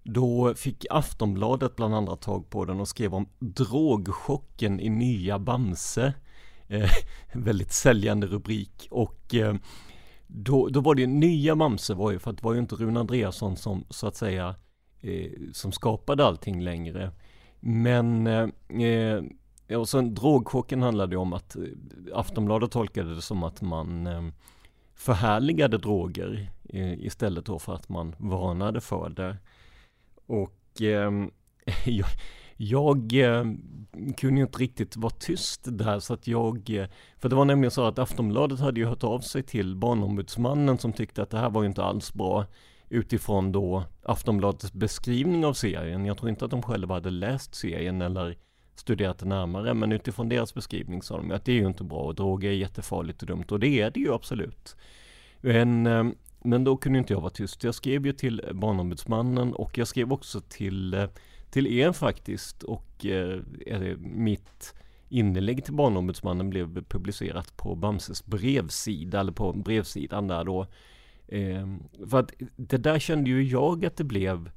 då 0.03 0.53
fick 0.55 0.85
Aftonbladet 0.89 1.75
bland 1.75 1.95
andra 1.95 2.15
tag 2.15 2.49
på 2.49 2.65
den 2.65 2.79
och 2.79 2.87
skrev 2.87 3.13
om 3.13 3.29
drogchocken 3.39 4.79
i 4.79 4.89
nya 4.89 5.39
Bamse. 5.39 6.13
Eh, 6.71 6.89
väldigt 7.33 7.71
säljande 7.71 8.27
rubrik 8.27 8.87
och 8.91 9.35
eh, 9.35 9.55
då, 10.27 10.67
då 10.67 10.79
var 10.79 10.95
det 10.95 11.01
ju 11.01 11.07
nya 11.07 11.55
Bamse 11.55 11.93
var 11.93 12.11
ju 12.11 12.19
för 12.19 12.31
att 12.31 12.37
det 12.37 12.43
var 12.43 12.53
ju 12.53 12.59
inte 12.59 12.75
Rune 12.75 12.99
Andreasson 12.99 13.57
som 13.57 13.85
så 13.89 14.07
att 14.07 14.15
säga 14.15 14.55
eh, 15.01 15.31
som 15.53 15.71
skapade 15.71 16.25
allting 16.25 16.61
längre. 16.61 17.11
Men 17.59 18.27
eh, 18.27 18.49
eh 18.87 19.23
och 19.77 19.89
sen 19.89 20.13
drogchocken 20.13 20.81
handlade 20.81 21.15
ju 21.15 21.19
om 21.19 21.33
att 21.33 21.55
eh, 21.55 21.63
Aftonbladet 22.13 22.71
tolkade 22.71 23.15
det 23.15 23.21
som 23.21 23.43
att 23.43 23.61
man 23.61 24.07
eh, 24.07 24.21
förhärligade 24.95 25.77
droger 25.77 26.49
eh, 26.69 26.93
istället 26.93 27.45
då 27.45 27.59
för 27.59 27.73
att 27.73 27.89
man 27.89 28.15
varnade 28.17 28.81
för 28.81 29.09
det. 29.09 29.37
Och 30.25 30.81
eh, 30.81 31.11
jag, 31.85 32.07
jag 32.57 33.13
eh, 33.13 33.43
kunde 34.17 34.39
ju 34.39 34.45
inte 34.45 34.59
riktigt 34.59 34.97
vara 34.97 35.13
tyst 35.19 35.61
där 35.63 35.99
så 35.99 36.13
att 36.13 36.27
jag, 36.27 36.87
för 37.17 37.29
det 37.29 37.35
var 37.35 37.45
nämligen 37.45 37.71
så 37.71 37.85
att 37.85 37.99
Aftonbladet 37.99 38.59
hade 38.59 38.79
ju 38.79 38.85
hört 38.85 39.03
av 39.03 39.19
sig 39.19 39.43
till 39.43 39.75
barnombudsmannen 39.75 40.77
som 40.77 40.93
tyckte 40.93 41.21
att 41.23 41.29
det 41.29 41.37
här 41.37 41.49
var 41.49 41.61
ju 41.61 41.67
inte 41.67 41.83
alls 41.83 42.13
bra 42.13 42.45
utifrån 42.89 43.51
då 43.51 43.83
Aftonbladets 44.03 44.73
beskrivning 44.73 45.45
av 45.45 45.53
serien. 45.53 46.05
Jag 46.05 46.17
tror 46.17 46.29
inte 46.29 46.45
att 46.45 46.51
de 46.51 46.61
själva 46.61 46.95
hade 46.95 47.09
läst 47.09 47.55
serien 47.55 48.01
eller 48.01 48.37
studerat 48.81 49.19
det 49.19 49.25
närmare, 49.25 49.73
men 49.73 49.91
utifrån 49.91 50.29
deras 50.29 50.53
beskrivning 50.53 51.01
sa 51.01 51.17
de 51.17 51.31
att 51.31 51.45
det 51.45 51.51
är 51.51 51.55
ju 51.55 51.67
inte 51.67 51.83
bra 51.83 51.99
och 51.99 52.15
droger 52.15 52.49
är 52.49 52.53
jättefarligt 52.53 53.21
och 53.21 53.27
dumt 53.27 53.45
och 53.49 53.59
det 53.59 53.81
är 53.81 53.91
det 53.91 53.99
ju 53.99 54.13
absolut. 54.13 54.75
Men, 55.41 55.87
eh, 55.87 56.05
men 56.43 56.63
då 56.63 56.77
kunde 56.77 56.99
inte 56.99 57.13
jag 57.13 57.21
vara 57.21 57.29
tyst. 57.29 57.63
Jag 57.63 57.75
skrev 57.75 58.05
ju 58.05 58.13
till 58.13 58.41
Barnombudsmannen 58.53 59.53
och 59.53 59.77
jag 59.77 59.87
skrev 59.87 60.13
också 60.13 60.41
till, 60.41 60.93
eh, 60.93 61.09
till 61.49 61.67
er 61.67 61.91
faktiskt 61.91 62.63
och 62.63 63.05
eh, 63.05 63.39
eh, 63.67 63.97
mitt 63.97 64.73
inlägg 65.09 65.65
till 65.65 65.73
Barnombudsmannen 65.73 66.49
blev 66.49 66.83
publicerat 66.83 67.57
på 67.57 67.75
Bamses 67.75 68.25
brevsida 68.25 69.19
eller 69.19 69.31
på 69.31 69.53
brevsidan 69.53 70.27
där 70.27 70.43
då. 70.43 70.67
Eh, 71.27 71.67
för 72.09 72.19
att 72.19 72.31
det 72.55 72.77
där 72.77 72.99
kände 72.99 73.29
ju 73.29 73.43
jag 73.43 73.85
att 73.85 73.97
det 73.97 74.03
blev 74.03 74.51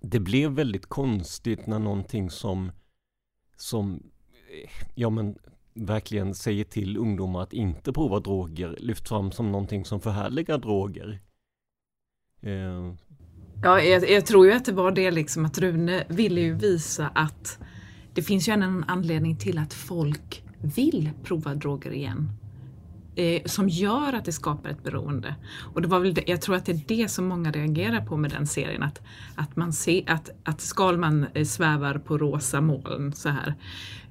det 0.00 0.20
blev 0.20 0.50
väldigt 0.50 0.86
konstigt 0.86 1.66
när 1.66 1.78
någonting 1.78 2.30
som 2.30 2.72
som 3.56 4.02
eh, 4.32 4.70
ja 4.94 5.10
men 5.10 5.38
verkligen 5.74 6.34
säger 6.34 6.64
till 6.64 6.96
ungdomar 6.96 7.42
att 7.42 7.52
inte 7.52 7.92
prova 7.92 8.20
droger 8.20 8.76
lyfts 8.80 9.08
fram 9.08 9.32
som 9.32 9.52
någonting 9.52 9.84
som 9.84 10.00
förhärligar 10.00 10.58
droger. 10.58 11.20
Eh, 12.40 12.94
Ja, 13.62 13.80
jag, 13.80 14.10
jag 14.10 14.26
tror 14.26 14.46
ju 14.46 14.52
att 14.52 14.64
det 14.64 14.72
var 14.72 14.90
det 14.92 15.10
liksom 15.10 15.44
att 15.44 15.58
Rune 15.58 16.04
ville 16.08 16.40
ju 16.40 16.54
visa 16.54 17.08
att 17.08 17.58
det 18.14 18.22
finns 18.22 18.48
ju 18.48 18.52
en 18.52 18.84
anledning 18.84 19.36
till 19.36 19.58
att 19.58 19.74
folk 19.74 20.44
vill 20.76 21.10
prova 21.22 21.54
droger 21.54 21.92
igen 21.92 22.30
eh, 23.16 23.42
som 23.44 23.68
gör 23.68 24.12
att 24.12 24.24
det 24.24 24.32
skapar 24.32 24.70
ett 24.70 24.82
beroende. 24.82 25.34
Och 25.74 25.82
det 25.82 25.88
var 25.88 26.00
väl 26.00 26.14
det, 26.14 26.24
jag 26.26 26.40
tror 26.40 26.56
att 26.56 26.64
det 26.64 26.72
är 26.72 26.80
det 26.86 27.08
som 27.08 27.26
många 27.26 27.50
reagerar 27.50 28.06
på 28.06 28.16
med 28.16 28.30
den 28.30 28.46
serien, 28.46 28.82
att, 28.82 29.00
att 29.34 29.56
man 29.56 29.72
ser 29.72 30.10
att, 30.10 30.30
att 30.44 30.60
Skalman 30.60 31.26
eh, 31.34 31.44
svävar 31.44 31.98
på 31.98 32.18
rosa 32.18 32.60
moln 32.60 33.12
så 33.12 33.28
här. 33.28 33.54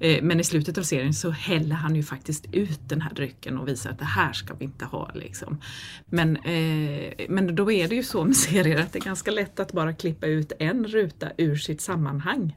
Eh, 0.00 0.22
men 0.22 0.40
i 0.40 0.44
slutet 0.44 0.78
av 0.78 0.82
serien 0.82 1.14
så 1.14 1.30
häller 1.30 1.76
han 1.76 1.96
ju 1.96 2.02
faktiskt 2.02 2.46
ut 2.52 2.80
den 2.88 3.00
här 3.00 3.14
drycken 3.14 3.58
och 3.58 3.68
visar 3.68 3.90
att 3.90 3.98
det 3.98 4.04
här 4.04 4.32
ska 4.32 4.54
vi 4.54 4.64
inte 4.64 4.84
ha. 4.84 5.10
Liksom. 5.14 5.60
Men, 6.06 6.36
eh, 6.36 7.12
men 7.28 7.54
då 7.54 7.72
är 7.72 7.88
det 7.88 7.94
ju 7.94 8.02
så 8.02 8.24
med 8.24 8.36
serier 8.46 8.80
att 8.80 8.92
det 8.92 8.98
är 8.98 9.04
ganska 9.04 9.30
lätt 9.30 9.60
att 9.60 9.72
bara 9.72 9.92
klippa 9.92 10.26
ut 10.26 10.52
en 10.58 10.86
ruta 10.86 11.28
ur 11.36 11.56
sitt 11.56 11.80
sammanhang. 11.80 12.56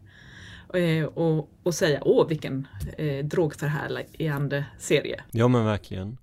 Eh, 0.74 1.06
och, 1.06 1.50
och 1.64 1.74
säga 1.74 2.00
åh 2.02 2.28
vilken 2.28 2.68
eh, 2.98 3.26
drogförhärligande 3.26 4.66
serie. 4.78 5.24
Ja 5.32 5.48
men 5.48 5.66
verkligen. 5.66 6.18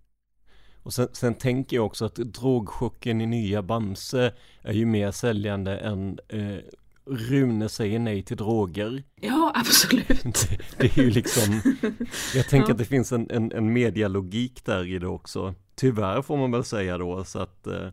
Och 0.84 0.92
sen, 0.92 1.08
sen, 1.12 1.34
tänker 1.34 1.76
jag 1.76 1.86
också 1.86 2.04
att 2.04 2.14
drogchocken 2.14 3.20
i 3.20 3.26
nya 3.26 3.62
Bamse 3.62 4.32
är 4.62 4.72
ju 4.72 4.86
mer 4.86 5.10
säljande 5.10 5.78
än 5.78 6.18
eh, 6.28 6.58
Rune 7.06 7.68
säger 7.68 7.98
nej 7.98 8.22
till 8.22 8.36
droger. 8.36 9.02
Ja, 9.20 9.52
absolut. 9.54 10.22
Det, 10.22 10.58
det 10.78 10.98
är 10.98 11.02
ju 11.02 11.10
liksom, 11.10 11.60
jag 12.34 12.48
tänker 12.48 12.68
ja. 12.68 12.72
att 12.72 12.78
det 12.78 12.84
finns 12.84 13.12
en, 13.12 13.30
en, 13.30 13.52
en 13.52 13.72
medialogik 13.72 14.64
där 14.64 14.86
i 14.94 14.98
det 14.98 15.06
också. 15.06 15.54
Tyvärr 15.74 16.22
får 16.22 16.36
man 16.36 16.50
väl 16.52 16.64
säga 16.64 16.98
då, 16.98 17.24
så 17.24 17.38
att 17.38 17.66
eh, 17.66 17.88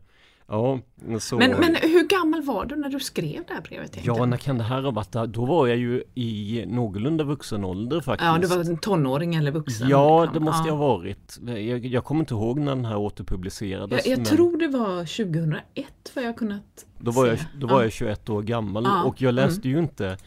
Ja, 0.51 0.79
så... 1.19 1.37
men, 1.37 1.51
men 1.51 1.75
hur 1.75 2.07
gammal 2.07 2.41
var 2.41 2.65
du 2.65 2.75
när 2.75 2.89
du 2.89 2.99
skrev 2.99 3.43
det 3.47 3.53
här 3.53 3.61
brevet? 3.61 3.97
Ja, 4.03 4.25
när 4.25 4.37
kan 4.37 4.57
det 4.57 4.63
här 4.63 4.81
ha 4.81 4.91
varit? 4.91 5.33
Då 5.33 5.45
var 5.45 5.67
jag 5.67 5.77
ju 5.77 6.03
i 6.15 6.65
någorlunda 6.67 7.23
vuxen 7.23 7.63
ålder 7.63 8.01
faktiskt. 8.01 8.27
Ja, 8.27 8.37
du 8.37 8.47
var 8.47 8.59
en 8.59 8.77
tonåring 8.77 9.35
eller 9.35 9.51
vuxen? 9.51 9.89
Ja, 9.89 10.29
det 10.33 10.39
måste 10.39 10.61
ja. 10.61 10.67
jag 10.67 10.75
ha 10.77 10.87
varit. 10.87 11.39
Jag, 11.45 11.85
jag 11.85 12.03
kommer 12.03 12.19
inte 12.21 12.33
ihåg 12.33 12.59
när 12.59 12.75
den 12.75 12.85
här 12.85 12.97
återpublicerades. 12.97 14.05
Jag, 14.05 14.11
jag 14.11 14.17
men... 14.17 14.25
tror 14.25 14.57
det 14.57 14.67
var 14.67 14.97
2001 15.25 15.85
för 16.13 16.21
jag 16.21 16.37
kunnat 16.37 16.85
Då 16.99 17.11
var, 17.11 17.27
jag, 17.27 17.39
då 17.59 17.67
var 17.67 17.79
ja. 17.79 17.83
jag 17.83 17.91
21 17.91 18.29
år 18.29 18.41
gammal 18.41 18.83
ja. 18.83 19.03
och 19.03 19.21
jag 19.21 19.33
läste 19.33 19.67
mm. 19.67 19.77
ju 19.77 19.83
inte 19.83 20.17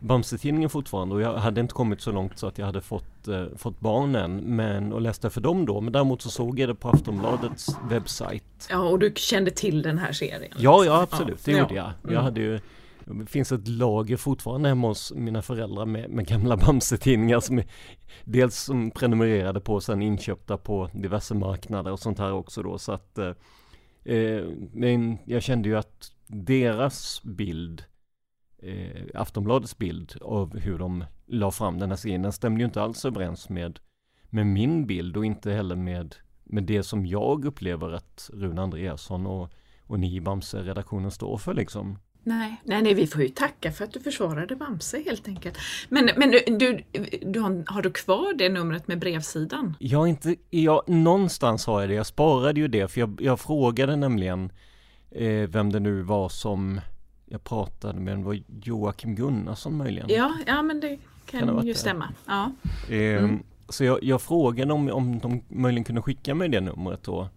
Bamse-tidningen 0.00 0.70
fortfarande 0.70 1.14
och 1.14 1.20
jag 1.20 1.36
hade 1.36 1.60
inte 1.60 1.74
kommit 1.74 2.00
så 2.00 2.12
långt 2.12 2.38
så 2.38 2.46
att 2.46 2.58
jag 2.58 2.66
hade 2.66 2.80
fått, 2.80 3.28
eh, 3.28 3.44
fått 3.56 3.80
barn 3.80 4.14
än 4.14 4.36
men, 4.36 4.92
och 4.92 5.00
läste 5.00 5.30
för 5.30 5.40
dem 5.40 5.66
då 5.66 5.80
men 5.80 5.92
däremot 5.92 6.22
så 6.22 6.30
såg 6.30 6.58
jag 6.58 6.68
det 6.68 6.74
på 6.74 6.88
Aftonbladets 6.88 7.66
webbsajt. 7.90 8.68
Ja 8.70 8.78
och 8.78 8.98
du 8.98 9.12
kände 9.16 9.50
till 9.50 9.82
den 9.82 9.98
här 9.98 10.12
serien? 10.12 10.52
Ja, 10.56 10.84
ja 10.84 11.02
absolut, 11.02 11.46
ja. 11.46 11.52
det 11.52 11.58
gjorde 11.58 11.74
jag. 11.74 11.92
Jag 12.02 12.12
mm. 12.12 12.24
hade 12.24 12.40
ju 12.40 12.60
det 13.04 13.26
finns 13.26 13.52
ett 13.52 13.68
lager 13.68 14.16
fortfarande 14.16 14.68
hemma 14.68 14.88
hos 14.88 15.12
mina 15.12 15.42
föräldrar 15.42 15.86
med, 15.86 16.10
med 16.10 16.26
gamla 16.26 16.56
Bamse-tidningar 16.66 17.40
som 17.40 17.58
är, 17.58 17.66
dels 18.24 18.56
som 18.56 18.90
prenumererade 18.90 19.60
på 19.60 19.74
och 19.74 19.82
sen 19.82 20.02
inköpta 20.02 20.56
på 20.56 20.90
diverse 20.94 21.34
marknader 21.34 21.92
och 21.92 22.00
sånt 22.00 22.18
här 22.18 22.32
också 22.32 22.62
då 22.62 22.78
så 22.78 22.92
att 22.92 23.18
eh, 23.18 23.32
eh 24.04 24.44
men 24.72 25.18
jag 25.24 25.42
kände 25.42 25.68
ju 25.68 25.76
att 25.76 26.10
deras 26.26 27.22
bild 27.22 27.84
eh, 28.62 29.02
Aftonbladets 29.14 29.78
bild 29.78 30.16
av 30.20 30.58
hur 30.58 30.78
de 30.78 31.04
la 31.26 31.50
fram 31.50 31.78
den 31.78 31.90
här 31.90 31.96
serien. 31.96 32.22
Den 32.22 32.32
stämde 32.32 32.60
ju 32.60 32.64
inte 32.64 32.82
alls 32.82 33.04
överens 33.04 33.48
med, 33.48 33.78
med 34.30 34.46
min 34.46 34.86
bild 34.86 35.16
och 35.16 35.24
inte 35.24 35.52
heller 35.52 35.76
med, 35.76 36.14
med 36.44 36.64
det 36.64 36.82
som 36.82 37.06
jag 37.06 37.44
upplever 37.44 37.92
att 37.92 38.30
Rune 38.32 38.62
Andreasson 38.62 39.26
och, 39.26 39.52
och 39.86 40.00
ni 40.00 40.16
i 40.16 40.20
Bamse-redaktionen 40.20 41.10
står 41.10 41.38
för 41.38 41.54
liksom. 41.54 41.98
Nej, 42.22 42.62
nej, 42.64 42.82
nej, 42.82 42.94
vi 42.94 43.06
får 43.06 43.22
ju 43.22 43.28
tacka 43.28 43.72
för 43.72 43.84
att 43.84 43.92
du 43.92 44.00
försvarade 44.00 44.56
Bamse 44.56 45.02
helt 45.02 45.28
enkelt. 45.28 45.58
Men, 45.88 46.10
men 46.16 46.30
du, 46.30 46.40
du, 46.46 46.82
du 47.22 47.40
har, 47.40 47.72
har, 47.72 47.82
du 47.82 47.90
kvar 47.90 48.34
det 48.34 48.48
numret 48.48 48.88
med 48.88 48.98
brevsidan? 48.98 49.76
Jag 49.78 50.08
inte, 50.08 50.36
jag, 50.50 50.88
någonstans 50.88 51.66
har 51.66 51.80
jag 51.80 51.90
det. 51.90 51.94
Jag 51.94 52.06
sparade 52.06 52.60
ju 52.60 52.68
det 52.68 52.88
för 52.88 53.00
jag, 53.00 53.20
jag 53.22 53.40
frågade 53.40 53.96
nämligen 53.96 54.52
eh, 55.10 55.48
vem 55.48 55.72
det 55.72 55.80
nu 55.80 56.02
var 56.02 56.28
som 56.28 56.80
jag 57.32 57.44
pratade 57.44 58.00
med, 58.00 58.18
var 58.18 58.38
Joakim 58.62 59.14
Gunnarsson 59.14 59.76
möjligen? 59.76 60.08
Ja, 60.10 60.34
ja 60.46 60.62
men 60.62 60.80
det 60.80 60.98
kan, 61.26 61.40
kan 61.40 61.56
det 61.56 61.66
ju 61.66 61.74
stämma. 61.74 62.08
Ja. 62.26 62.52
Eh, 62.88 62.96
mm. 62.96 63.42
Så 63.68 63.84
jag, 63.84 64.04
jag 64.04 64.22
frågade 64.22 64.72
om, 64.72 64.90
om 64.90 65.18
de 65.18 65.42
möjligen 65.48 65.84
kunde 65.84 66.02
skicka 66.02 66.34
mig 66.34 66.48
det 66.48 66.60
numret 66.60 67.02
då. 67.02 67.28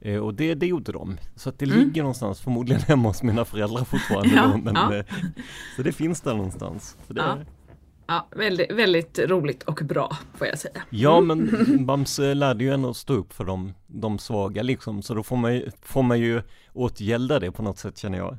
Eh, 0.00 0.18
och 0.18 0.34
det, 0.34 0.54
det 0.54 0.66
gjorde 0.66 0.92
de. 0.92 1.16
Så 1.36 1.48
att 1.48 1.58
det 1.58 1.64
mm. 1.64 1.78
ligger 1.78 2.02
någonstans, 2.02 2.40
förmodligen 2.40 2.82
hemma 2.82 3.08
hos 3.08 3.22
mina 3.22 3.44
föräldrar 3.44 3.84
fortfarande. 3.84 4.34
ja, 4.34 4.46
då, 4.46 4.58
men, 4.58 4.74
ja. 4.74 4.94
eh, 4.94 5.04
så 5.76 5.82
det 5.82 5.92
finns 5.92 6.20
där 6.20 6.34
någonstans. 6.34 6.96
ja. 7.08 7.38
Ja, 8.10 8.28
väldigt, 8.36 8.72
väldigt 8.72 9.18
roligt 9.18 9.62
och 9.62 9.80
bra 9.84 10.16
får 10.34 10.46
jag 10.46 10.58
säga. 10.58 10.82
Ja, 10.90 11.20
men 11.20 11.86
Bamse 11.86 12.34
lärde 12.34 12.64
ju 12.64 12.70
ändå 12.72 12.94
stå 12.94 13.14
upp 13.14 13.32
för 13.32 13.44
de, 13.44 13.74
de 13.86 14.18
svaga 14.18 14.62
liksom, 14.62 15.02
så 15.02 15.14
då 15.14 15.22
får 15.22 15.36
man, 15.36 15.62
får 15.82 16.02
man 16.02 16.18
ju 16.18 16.42
åtgälda 16.72 17.38
det 17.38 17.52
på 17.52 17.62
något 17.62 17.78
sätt 17.78 17.98
känner 17.98 18.18
jag. 18.18 18.36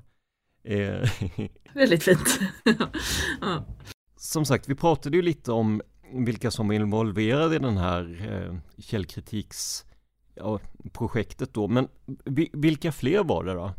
Eh, 0.63 1.10
Väldigt 1.74 2.04
fint. 2.04 2.39
ja. 3.41 3.65
Som 4.15 4.45
sagt, 4.45 4.69
vi 4.69 4.76
pratade 4.76 5.17
ju 5.17 5.24
lite 5.24 5.52
om 5.52 5.82
vilka 6.13 6.52
som 6.52 6.72
är 6.72 6.76
involverade 6.76 7.56
i 7.56 7.60
den 7.60 7.78
här 7.78 8.32
eh, 8.32 8.82
källkritiks 8.82 9.86
ja, 10.36 10.60
projektet 10.93 11.54
då, 11.54 11.67
men 11.67 11.88
vilka 12.54 12.91
fler 12.91 13.24
var 13.24 13.43
det 13.43 13.54
då? 13.54 13.74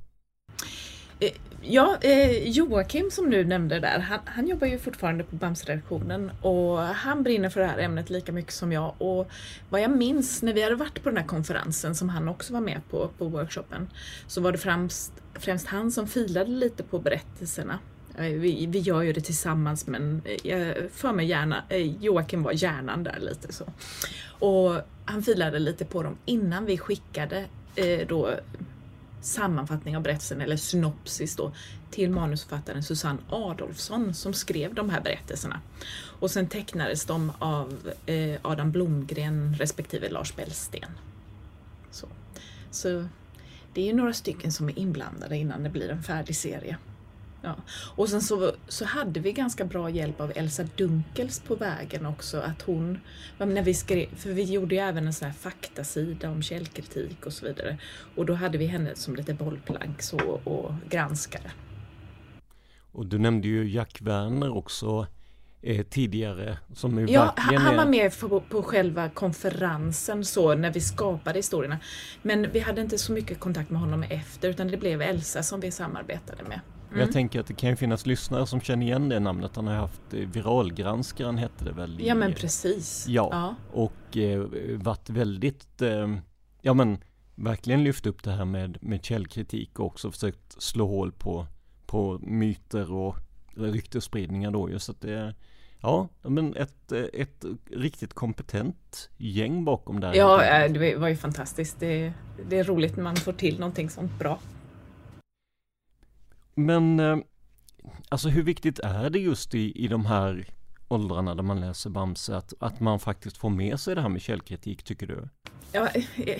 Eh, 1.20 1.32
ja, 1.62 1.98
eh, 2.00 2.48
Joakim 2.48 3.10
som 3.10 3.30
du 3.30 3.44
nämnde 3.44 3.80
där, 3.80 3.98
han, 3.98 4.18
han 4.24 4.46
jobbar 4.46 4.66
ju 4.66 4.78
fortfarande 4.78 5.24
på 5.24 5.36
Bamse-redaktionen 5.36 6.30
och 6.42 6.78
han 6.78 7.22
brinner 7.22 7.48
för 7.48 7.60
det 7.60 7.66
här 7.66 7.78
ämnet 7.78 8.10
lika 8.10 8.32
mycket 8.32 8.52
som 8.52 8.72
jag. 8.72 8.94
Och 8.98 9.30
vad 9.68 9.80
jag 9.80 9.90
minns 9.90 10.42
när 10.42 10.52
vi 10.52 10.62
hade 10.62 10.74
varit 10.74 11.02
på 11.02 11.08
den 11.08 11.18
här 11.18 11.26
konferensen 11.26 11.94
som 11.94 12.08
han 12.08 12.28
också 12.28 12.52
var 12.52 12.60
med 12.60 12.80
på, 12.90 13.10
på 13.18 13.24
workshopen, 13.24 13.88
så 14.26 14.40
var 14.40 14.52
det 14.52 14.58
främst, 14.58 15.12
främst 15.34 15.66
han 15.66 15.90
som 15.90 16.06
filade 16.06 16.50
lite 16.50 16.82
på 16.82 16.98
berättelserna. 16.98 17.78
Eh, 18.18 18.24
vi, 18.24 18.66
vi 18.66 18.78
gör 18.78 19.02
ju 19.02 19.12
det 19.12 19.20
tillsammans 19.20 19.86
men 19.86 20.22
jag 20.42 20.74
för 20.92 21.12
mig 21.12 21.26
gärna, 21.26 21.64
eh, 21.68 22.02
Joakim 22.02 22.42
var 22.42 22.52
hjärnan 22.52 23.04
där 23.04 23.18
lite 23.20 23.52
så. 23.52 23.64
Och 24.46 24.80
han 25.04 25.22
filade 25.22 25.58
lite 25.58 25.84
på 25.84 26.02
dem 26.02 26.16
innan 26.24 26.64
vi 26.64 26.78
skickade 26.78 27.44
då 28.08 28.34
sammanfattning 29.20 29.96
av 29.96 30.02
berättelsen, 30.02 30.40
eller 30.40 30.56
synopsis 30.56 31.36
då, 31.36 31.52
till 31.90 32.10
manusförfattaren 32.10 32.82
Susanne 32.82 33.18
Adolfsson 33.28 34.14
som 34.14 34.32
skrev 34.32 34.74
de 34.74 34.90
här 34.90 35.00
berättelserna. 35.00 35.60
Och 36.20 36.30
sen 36.30 36.48
tecknades 36.48 37.04
de 37.04 37.32
av 37.38 37.92
eh, 38.06 38.38
Adam 38.42 38.70
Blomgren 38.70 39.54
respektive 39.58 40.08
Lars 40.08 40.36
Bellsten. 40.36 40.90
Så. 41.90 42.06
Så 42.70 43.08
det 43.74 43.80
är 43.80 43.86
ju 43.86 43.92
några 43.92 44.12
stycken 44.12 44.52
som 44.52 44.68
är 44.68 44.78
inblandade 44.78 45.36
innan 45.36 45.62
det 45.62 45.70
blir 45.70 45.88
en 45.88 46.02
färdig 46.02 46.36
serie. 46.36 46.76
Ja. 47.42 47.56
Och 47.96 48.08
sen 48.08 48.20
så, 48.20 48.52
så 48.68 48.84
hade 48.84 49.20
vi 49.20 49.32
ganska 49.32 49.64
bra 49.64 49.90
hjälp 49.90 50.20
av 50.20 50.32
Elsa 50.34 50.64
Dunkels 50.76 51.40
på 51.40 51.54
vägen 51.54 52.06
också. 52.06 52.40
Att 52.40 52.62
hon, 52.62 52.98
när 53.38 53.62
vi 53.62 53.74
skrev, 53.74 54.16
för 54.16 54.30
vi 54.30 54.42
gjorde 54.42 54.74
ju 54.74 54.80
även 54.80 55.06
en 55.06 55.12
sån 55.12 55.26
här 55.26 55.34
faktasida 55.34 56.30
om 56.30 56.42
källkritik 56.42 57.26
och 57.26 57.32
så 57.32 57.46
vidare. 57.46 57.78
Och 58.16 58.26
då 58.26 58.34
hade 58.34 58.58
vi 58.58 58.66
henne 58.66 58.94
som 58.94 59.16
lite 59.16 59.34
bollplank 59.34 60.02
så, 60.02 60.18
och 60.44 60.74
granskare. 60.88 61.50
Och 62.92 63.06
du 63.06 63.18
nämnde 63.18 63.48
ju 63.48 63.70
Jack 63.70 63.98
Werner 64.00 64.56
också 64.56 65.06
eh, 65.62 65.86
tidigare. 65.86 66.58
Som 66.74 67.08
ja, 67.08 67.34
han 67.36 67.76
var 67.76 67.86
med 67.86 68.20
på, 68.20 68.40
på 68.40 68.62
själva 68.62 69.08
konferensen 69.08 70.24
så 70.24 70.54
när 70.54 70.72
vi 70.72 70.80
skapade 70.80 71.38
historierna. 71.38 71.78
Men 72.22 72.50
vi 72.52 72.60
hade 72.60 72.80
inte 72.80 72.98
så 72.98 73.12
mycket 73.12 73.40
kontakt 73.40 73.70
med 73.70 73.80
honom 73.80 74.02
efter 74.02 74.48
utan 74.48 74.68
det 74.68 74.76
blev 74.76 75.02
Elsa 75.02 75.42
som 75.42 75.60
vi 75.60 75.70
samarbetade 75.70 76.42
med. 76.42 76.60
Mm. 76.90 77.00
Jag 77.00 77.12
tänker 77.12 77.40
att 77.40 77.46
det 77.46 77.54
kan 77.54 77.70
ju 77.70 77.76
finnas 77.76 78.06
lyssnare 78.06 78.46
som 78.46 78.60
känner 78.60 78.86
igen 78.86 79.08
det 79.08 79.20
namnet. 79.20 79.56
Han 79.56 79.66
har 79.66 79.74
haft 79.74 80.14
eh, 80.14 80.18
Viralgranskaren 80.18 81.38
hette 81.38 81.64
det 81.64 81.72
väl? 81.72 82.00
I, 82.00 82.08
ja 82.08 82.14
men 82.14 82.34
precis. 82.34 83.06
Ja, 83.08 83.28
ja. 83.32 83.54
och 83.72 84.16
eh, 84.16 84.40
varit 84.76 85.10
väldigt, 85.10 85.82
eh, 85.82 86.16
ja 86.60 86.74
men 86.74 86.98
verkligen 87.34 87.84
lyft 87.84 88.06
upp 88.06 88.22
det 88.22 88.30
här 88.30 88.44
med, 88.44 88.78
med 88.80 89.04
källkritik 89.04 89.78
och 89.78 89.86
också 89.86 90.10
försökt 90.10 90.62
slå 90.62 90.86
hål 90.86 91.12
på, 91.12 91.46
på 91.86 92.18
myter 92.22 92.92
och 92.92 93.16
ryktesspridningar 93.56 94.50
då 94.50 94.70
just 94.70 94.90
att 94.90 95.00
det 95.00 95.34
Ja, 95.82 96.08
men 96.22 96.56
ett, 96.56 96.92
eh, 96.92 97.04
ett 97.12 97.44
riktigt 97.70 98.14
kompetent 98.14 99.10
gäng 99.16 99.64
bakom 99.64 100.00
där. 100.00 100.14
Ja, 100.14 100.68
det 100.68 100.96
var 100.96 101.08
ju 101.08 101.16
fantastiskt. 101.16 101.80
Det, 101.80 102.12
det 102.48 102.58
är 102.58 102.64
roligt 102.64 102.96
när 102.96 103.04
man 103.04 103.16
får 103.16 103.32
till 103.32 103.58
någonting 103.58 103.90
sånt 103.90 104.18
bra. 104.18 104.38
Men 106.54 107.00
eh, 107.00 107.18
alltså 108.08 108.28
hur 108.28 108.42
viktigt 108.42 108.78
är 108.78 109.10
det 109.10 109.18
just 109.18 109.54
i, 109.54 109.84
i 109.84 109.88
de 109.88 110.06
här 110.06 110.46
åldrarna 110.88 111.34
där 111.34 111.42
man 111.42 111.60
läser 111.60 111.90
Bamse 111.90 112.36
att, 112.36 112.54
att 112.58 112.80
man 112.80 112.98
faktiskt 112.98 113.36
får 113.36 113.50
med 113.50 113.80
sig 113.80 113.94
det 113.94 114.00
här 114.00 114.08
med 114.08 114.22
källkritik 114.22 114.82
tycker 114.82 115.06
du? 115.06 115.28
Ja, 115.72 115.88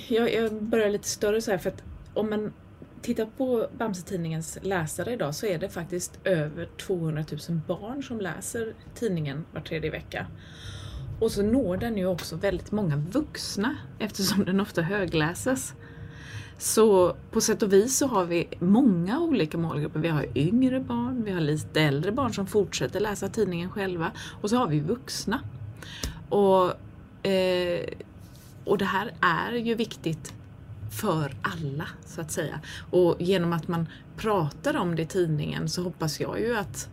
jag, 0.08 0.34
jag 0.34 0.62
börjar 0.62 0.90
lite 0.90 1.08
större 1.08 1.40
så 1.40 1.50
här 1.50 1.58
för 1.58 1.70
att 1.70 1.82
om 2.14 2.30
man 2.30 2.52
tittar 3.02 3.26
på 3.26 3.66
Bamse-tidningens 3.78 4.58
läsare 4.62 5.12
idag 5.12 5.34
så 5.34 5.46
är 5.46 5.58
det 5.58 5.68
faktiskt 5.68 6.18
över 6.24 6.68
200 6.86 7.24
000 7.48 7.60
barn 7.66 8.02
som 8.02 8.20
läser 8.20 8.74
tidningen 8.94 9.44
var 9.52 9.60
tredje 9.60 9.90
vecka. 9.90 10.26
Och 11.20 11.32
så 11.32 11.42
når 11.42 11.76
den 11.76 11.98
ju 11.98 12.06
också 12.06 12.36
väldigt 12.36 12.72
många 12.72 12.96
vuxna 12.96 13.76
eftersom 13.98 14.44
den 14.44 14.60
ofta 14.60 14.82
högläses. 14.82 15.74
Så 16.60 17.16
på 17.30 17.40
sätt 17.40 17.62
och 17.62 17.72
vis 17.72 17.96
så 17.96 18.06
har 18.06 18.24
vi 18.24 18.48
många 18.58 19.20
olika 19.20 19.58
målgrupper. 19.58 20.00
Vi 20.00 20.08
har 20.08 20.26
yngre 20.38 20.80
barn, 20.80 21.24
vi 21.24 21.30
har 21.30 21.40
lite 21.40 21.80
äldre 21.80 22.12
barn 22.12 22.34
som 22.34 22.46
fortsätter 22.46 23.00
läsa 23.00 23.28
tidningen 23.28 23.70
själva 23.70 24.12
och 24.40 24.50
så 24.50 24.56
har 24.56 24.68
vi 24.68 24.80
vuxna. 24.80 25.40
Och, 26.28 26.64
eh, 27.26 27.88
och 28.64 28.78
det 28.78 28.84
här 28.84 29.12
är 29.20 29.52
ju 29.52 29.74
viktigt 29.74 30.34
för 31.00 31.34
alla 31.42 31.86
så 32.06 32.20
att 32.20 32.30
säga. 32.30 32.60
Och 32.90 33.16
genom 33.18 33.52
att 33.52 33.68
man 33.68 33.88
pratar 34.16 34.76
om 34.76 34.96
det 34.96 35.02
i 35.02 35.06
tidningen 35.06 35.68
så 35.68 35.82
hoppas 35.82 36.20
jag 36.20 36.40
ju 36.40 36.56
att, 36.56 36.88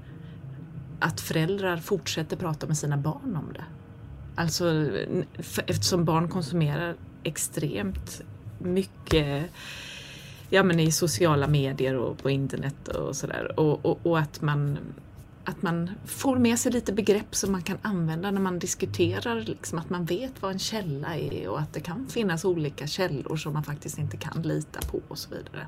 att 0.99 1.21
föräldrar 1.21 1.77
fortsätter 1.77 2.37
prata 2.37 2.67
med 2.67 2.77
sina 2.77 2.97
barn 2.97 3.35
om 3.35 3.53
det. 3.53 3.65
Alltså 4.35 4.89
eftersom 5.67 6.05
barn 6.05 6.29
konsumerar 6.29 6.95
extremt 7.23 8.23
mycket 8.59 9.49
ja, 10.49 10.63
men 10.63 10.79
i 10.79 10.91
sociala 10.91 11.47
medier 11.47 11.95
och 11.95 12.17
på 12.17 12.29
internet 12.29 12.87
och 12.87 13.15
sådär. 13.15 13.59
Och, 13.59 13.85
och, 13.85 13.99
och, 14.03 14.19
att, 14.19 14.41
man, 14.41 14.77
att 15.43 15.61
man 15.61 15.91
får 16.05 16.37
med 16.37 16.59
sig 16.59 16.71
lite 16.71 16.93
begrepp 16.93 17.35
som 17.35 17.51
man 17.51 17.61
kan 17.61 17.77
använda 17.81 18.31
när 18.31 18.41
man 18.41 18.59
diskuterar. 18.59 19.41
Liksom, 19.41 19.79
att 19.79 19.89
man 19.89 20.05
vet 20.05 20.41
vad 20.41 20.51
en 20.51 20.59
källa 20.59 21.17
är 21.17 21.47
och 21.47 21.59
att 21.59 21.73
det 21.73 21.79
kan 21.79 22.07
finnas 22.07 22.45
olika 22.45 22.87
källor 22.87 23.37
som 23.37 23.53
man 23.53 23.63
faktiskt 23.63 23.97
inte 23.97 24.17
kan 24.17 24.41
lita 24.41 24.79
på 24.81 25.01
och 25.07 25.17
så 25.17 25.29
vidare. 25.29 25.67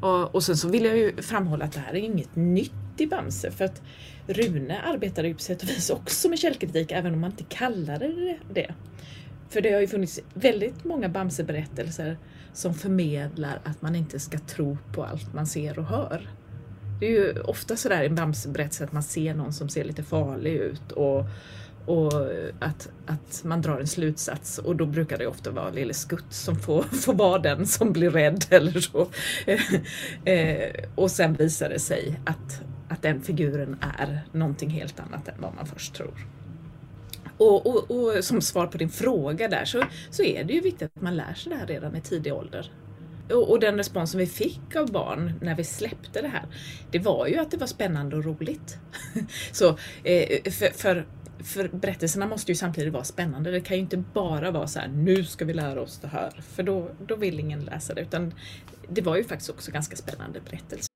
Och, 0.00 0.34
och 0.34 0.42
sen 0.42 0.56
så 0.56 0.68
vill 0.68 0.84
jag 0.84 0.98
ju 0.98 1.22
framhålla 1.22 1.64
att 1.64 1.72
det 1.72 1.80
här 1.80 1.94
är 1.94 2.00
inget 2.00 2.36
nytt 2.36 2.72
i 2.96 3.06
Bamse 3.06 3.50
för 3.50 3.64
att 3.64 3.82
Rune 4.26 4.80
arbetade 4.80 5.28
ju 5.28 5.34
på 5.34 5.40
sätt 5.40 5.62
och 5.62 5.68
vis 5.68 5.90
också 5.90 6.28
med 6.28 6.38
källkritik 6.38 6.92
även 6.92 7.14
om 7.14 7.20
man 7.20 7.30
inte 7.30 7.44
kallade 7.44 8.08
det 8.08 8.38
det. 8.54 8.74
För 9.48 9.60
det 9.60 9.72
har 9.72 9.80
ju 9.80 9.86
funnits 9.86 10.20
väldigt 10.34 10.84
många 10.84 11.08
Bamse-berättelser 11.08 12.18
som 12.52 12.74
förmedlar 12.74 13.60
att 13.64 13.82
man 13.82 13.96
inte 13.96 14.20
ska 14.20 14.38
tro 14.38 14.78
på 14.92 15.04
allt 15.04 15.34
man 15.34 15.46
ser 15.46 15.78
och 15.78 15.84
hör. 15.84 16.30
Det 17.00 17.06
är 17.06 17.10
ju 17.10 17.40
ofta 17.40 17.76
sådär 17.76 18.02
i 18.02 18.06
en 18.06 18.14
Bamseberättelse 18.14 18.84
att 18.84 18.92
man 18.92 19.02
ser 19.02 19.34
någon 19.34 19.52
som 19.52 19.68
ser 19.68 19.84
lite 19.84 20.02
farlig 20.02 20.52
ut 20.52 20.92
och, 20.92 21.24
och 21.86 22.12
att, 22.60 22.88
att 23.06 23.44
man 23.44 23.62
drar 23.62 23.80
en 23.80 23.86
slutsats 23.86 24.58
och 24.58 24.76
då 24.76 24.86
brukar 24.86 25.18
det 25.18 25.26
ofta 25.26 25.50
vara 25.50 25.70
Lille 25.70 25.94
Skutt 25.94 26.32
som 26.32 26.56
får, 26.56 26.82
får 27.02 27.14
vara 27.14 27.38
den 27.38 27.66
som 27.66 27.92
blir 27.92 28.10
rädd 28.10 28.44
eller 28.50 28.80
så. 28.80 29.08
Eh, 29.46 29.74
eh, 30.34 30.74
och 30.94 31.10
sen 31.10 31.34
visar 31.34 31.68
det 31.68 31.78
sig 31.78 32.20
att, 32.24 32.62
att 32.88 33.02
den 33.02 33.20
figuren 33.20 33.76
är 33.98 34.20
någonting 34.32 34.70
helt 34.70 35.00
annat 35.00 35.28
än 35.28 35.34
vad 35.38 35.54
man 35.54 35.66
först 35.66 35.94
tror. 35.94 36.14
Och, 37.38 37.66
och, 37.66 37.90
och, 37.90 38.24
som 38.24 38.40
svar 38.40 38.66
på 38.66 38.78
din 38.78 38.90
fråga 38.90 39.48
där 39.48 39.64
så, 39.64 39.82
så 40.10 40.22
är 40.22 40.44
det 40.44 40.52
ju 40.52 40.60
viktigt 40.60 40.90
att 40.96 41.02
man 41.02 41.16
lär 41.16 41.34
sig 41.34 41.52
det 41.52 41.58
här 41.58 41.66
redan 41.66 41.96
i 41.96 42.00
tidig 42.00 42.34
ålder. 42.34 42.70
Och, 43.30 43.50
och 43.50 43.60
den 43.60 43.76
respons 43.76 44.10
som 44.10 44.20
vi 44.20 44.26
fick 44.26 44.76
av 44.76 44.92
barn 44.92 45.32
när 45.42 45.54
vi 45.54 45.64
släppte 45.64 46.22
det 46.22 46.28
här, 46.28 46.46
det 46.90 46.98
var 46.98 47.26
ju 47.26 47.38
att 47.38 47.50
det 47.50 47.56
var 47.56 47.66
spännande 47.66 48.16
och 48.16 48.24
roligt. 48.24 48.78
så, 49.52 49.68
eh, 50.04 50.52
för, 50.52 50.78
för, 50.78 51.06
för 51.44 51.68
berättelserna 51.68 52.26
måste 52.26 52.52
ju 52.52 52.56
samtidigt 52.56 52.92
vara 52.92 53.04
spännande. 53.04 53.50
Det 53.50 53.60
kan 53.60 53.76
ju 53.76 53.82
inte 53.82 53.96
bara 53.96 54.50
vara 54.50 54.66
så 54.66 54.78
här, 54.78 54.88
nu 54.88 55.24
ska 55.24 55.44
vi 55.44 55.54
lära 55.54 55.80
oss 55.80 55.98
det 55.98 56.08
här, 56.08 56.40
för 56.54 56.62
då, 56.62 56.90
då 57.06 57.16
vill 57.16 57.40
ingen 57.40 57.64
läsa 57.64 57.94
det. 57.94 58.00
Utan 58.00 58.34
det 58.88 59.02
var 59.02 59.16
ju 59.16 59.24
faktiskt 59.24 59.50
också 59.50 59.70
ganska 59.70 59.96
spännande 59.96 60.40
berättelser. 60.40 60.95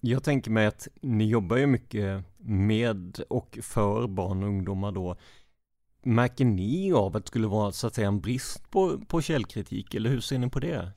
jag 0.00 0.22
tänker 0.22 0.50
mig 0.50 0.66
att 0.66 0.88
ni 1.00 1.28
jobbar 1.28 1.56
ju 1.56 1.66
mycket 1.66 2.24
med 2.38 3.20
och 3.28 3.58
för 3.62 4.06
barn 4.06 4.42
och 4.42 4.48
ungdomar 4.48 4.92
då. 4.92 5.16
Märker 6.02 6.44
ni 6.44 6.92
av 6.92 7.16
att 7.16 7.24
det 7.24 7.28
skulle 7.28 7.46
vara 7.46 7.72
så 7.72 7.86
att 7.86 7.94
säga 7.94 8.08
en 8.08 8.20
brist 8.20 8.70
på, 8.70 8.98
på 8.98 9.22
källkritik 9.22 9.94
eller 9.94 10.10
hur 10.10 10.20
ser 10.20 10.38
ni 10.38 10.50
på 10.50 10.60
det? 10.60 10.92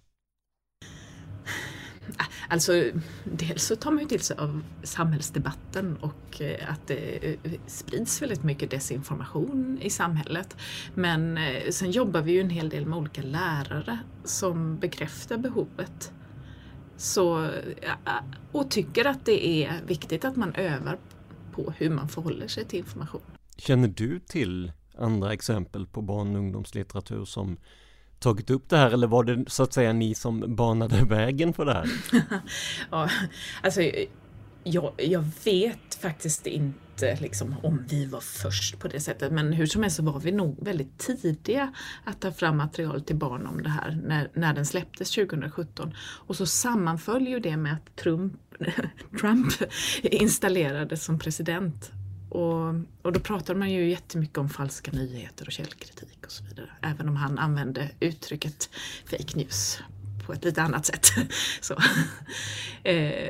Alltså, 2.50 2.84
dels 3.24 3.64
så 3.64 3.76
tar 3.76 3.92
man 3.92 4.00
ju 4.00 4.10
till 4.10 4.20
sig 4.20 4.38
av 4.38 4.64
samhällsdebatten 4.84 5.98
och 5.98 6.42
eh, 6.42 6.72
att 6.72 6.88
det 6.88 7.36
eh, 7.44 7.52
sprids 7.68 8.22
väldigt 8.22 8.44
mycket 8.44 8.72
desinformation 8.72 9.80
i 9.82 9.90
samhället. 9.90 10.58
Men 10.94 11.38
eh, 11.38 11.70
sen 11.70 11.92
jobbar 11.92 12.22
vi 12.22 12.32
ju 12.32 12.42
en 12.42 12.50
hel 12.50 12.70
del 12.70 12.86
med 12.86 13.00
olika 13.00 13.22
lärare 13.22 14.00
som 14.24 14.80
bekräftar 14.80 15.38
behovet. 15.38 16.14
Så, 16.98 17.50
och 18.52 18.72
tycker 18.72 19.06
att 19.06 19.26
det 19.26 19.48
är 19.48 19.82
viktigt 19.88 20.26
att 20.26 20.36
man 20.36 20.56
övar 20.56 20.98
på 21.52 21.74
hur 21.78 21.90
man 21.90 22.10
förhåller 22.10 22.48
sig 22.48 22.66
till 22.66 22.80
information. 22.80 23.22
Känner 23.58 23.88
du 23.88 24.20
till 24.20 24.72
andra 24.98 25.34
exempel 25.34 25.88
på 25.88 26.02
barn 26.02 26.36
och 26.36 26.40
ungdomslitteratur 26.40 27.26
som 27.26 27.58
tagit 28.20 28.50
upp 28.50 28.70
det 28.70 28.78
här 28.78 28.92
eller 28.92 29.08
var 29.08 29.24
det 29.24 29.46
så 29.48 29.64
att 29.64 29.74
säga 29.74 29.94
ni 29.94 30.16
som 30.16 30.56
banade 30.56 31.06
vägen 31.06 31.54
för 31.54 31.66
det 31.66 31.74
här? 31.74 31.90
ja, 32.92 33.10
alltså 33.64 33.82
jag, 34.64 34.94
jag 34.98 35.26
vet 35.44 35.96
faktiskt 36.02 36.48
inte 36.48 37.18
liksom, 37.22 37.56
om 37.64 37.86
vi 37.90 38.06
var 38.06 38.20
först 38.20 38.80
på 38.80 38.88
det 38.88 39.00
sättet 39.00 39.32
men 39.32 39.54
hur 39.54 39.66
som 39.66 39.82
helst 39.82 39.98
så 39.98 40.04
var 40.04 40.20
vi 40.20 40.32
nog 40.32 40.66
väldigt 40.66 40.98
tidiga 40.98 41.74
att 42.04 42.22
ta 42.22 42.32
fram 42.32 42.58
material 42.58 43.02
till 43.02 43.16
barn 43.16 43.46
om 43.46 43.64
det 43.64 43.70
här 43.70 44.02
när, 44.06 44.30
när 44.34 44.54
den 44.54 44.66
släpptes 44.66 45.12
2017. 45.12 45.94
Och 46.00 46.36
så 46.36 46.46
sammanföll 46.46 47.28
ju 47.28 47.40
det 47.40 47.58
med 47.58 47.74
att 47.74 47.96
Trump, 47.96 48.34
Trump 49.20 49.54
installerades 50.04 51.04
som 51.04 51.20
president 51.20 51.92
och, 52.30 52.68
och 53.02 53.12
då 53.12 53.20
pratade 53.20 53.60
man 53.60 53.72
ju 53.72 53.90
jättemycket 53.90 54.38
om 54.38 54.50
falska 54.50 54.92
nyheter 54.92 55.46
och 55.46 55.52
källkritik 55.52 56.26
och 56.26 56.32
så 56.32 56.44
vidare. 56.44 56.70
Även 56.82 57.10
om 57.10 57.16
han 57.16 57.40
använde 57.40 57.90
uttrycket 58.00 58.70
fake 59.06 59.38
news 59.38 59.82
på 60.26 60.34
ett 60.34 60.44
lite 60.44 60.62
annat 60.62 60.86
sätt. 60.86 61.06
så. 61.62 61.76
Eh, 62.84 63.30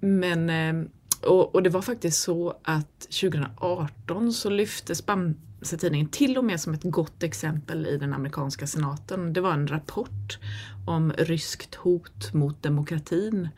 men, 0.00 0.50
eh, 0.50 0.90
och, 1.22 1.54
och, 1.54 1.62
det 1.62 1.70
var 1.70 1.82
faktiskt 1.82 2.22
så 2.22 2.60
att 2.62 3.00
2018 3.00 4.32
så 4.32 4.50
lyftes 4.50 5.06
Bamse-tidningen 5.06 6.08
till 6.08 6.38
och 6.38 6.44
med 6.44 6.60
som 6.60 6.74
ett 6.74 6.82
gott 6.82 7.22
exempel 7.22 7.86
i 7.86 7.96
den 7.96 8.12
amerikanska 8.12 8.66
senaten. 8.66 9.32
Det 9.32 9.40
var 9.40 9.52
en 9.52 9.66
rapport 9.66 10.38
om 10.86 11.12
ryskt 11.12 11.74
hot 11.74 12.32
mot 12.32 12.62
demokratin. 12.62 13.48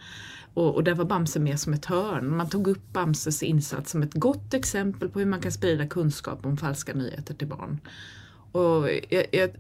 Och, 0.55 0.75
och 0.75 0.85
där 0.85 0.95
var 0.95 1.05
Bamse 1.05 1.41
med 1.41 1.61
som 1.61 1.73
ett 1.75 1.85
hörn. 1.85 2.37
Man 2.37 2.49
tog 2.49 2.69
upp 2.69 2.93
Bamses 2.93 3.43
insats 3.43 3.91
som 3.91 4.03
ett 4.03 4.15
gott 4.15 4.55
exempel 4.55 5.09
på 5.09 5.19
hur 5.19 5.27
man 5.27 5.41
kan 5.41 5.53
sprida 5.53 5.87
kunskap 5.87 6.47
om 6.47 6.57
falska 6.57 6.95
nyheter 6.95 7.35
till 7.35 7.49
barn. 7.49 7.81
Och 8.53 8.89
jag, 9.11 9.27
jag, 9.33 9.51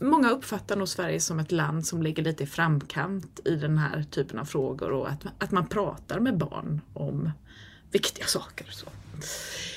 många 0.00 0.30
uppfattar 0.30 0.76
nog 0.76 0.88
Sverige 0.88 1.20
som 1.20 1.38
ett 1.38 1.52
land 1.52 1.86
som 1.86 2.02
ligger 2.02 2.22
lite 2.22 2.42
i 2.42 2.46
framkant 2.46 3.40
i 3.44 3.56
den 3.56 3.78
här 3.78 4.02
typen 4.02 4.38
av 4.38 4.44
frågor 4.44 4.90
och 4.90 5.08
att, 5.08 5.24
att 5.38 5.50
man 5.50 5.66
pratar 5.66 6.20
med 6.20 6.38
barn 6.38 6.80
om 6.94 7.30
viktiga 7.90 8.26
saker. 8.26 8.66
Så. 8.70 8.86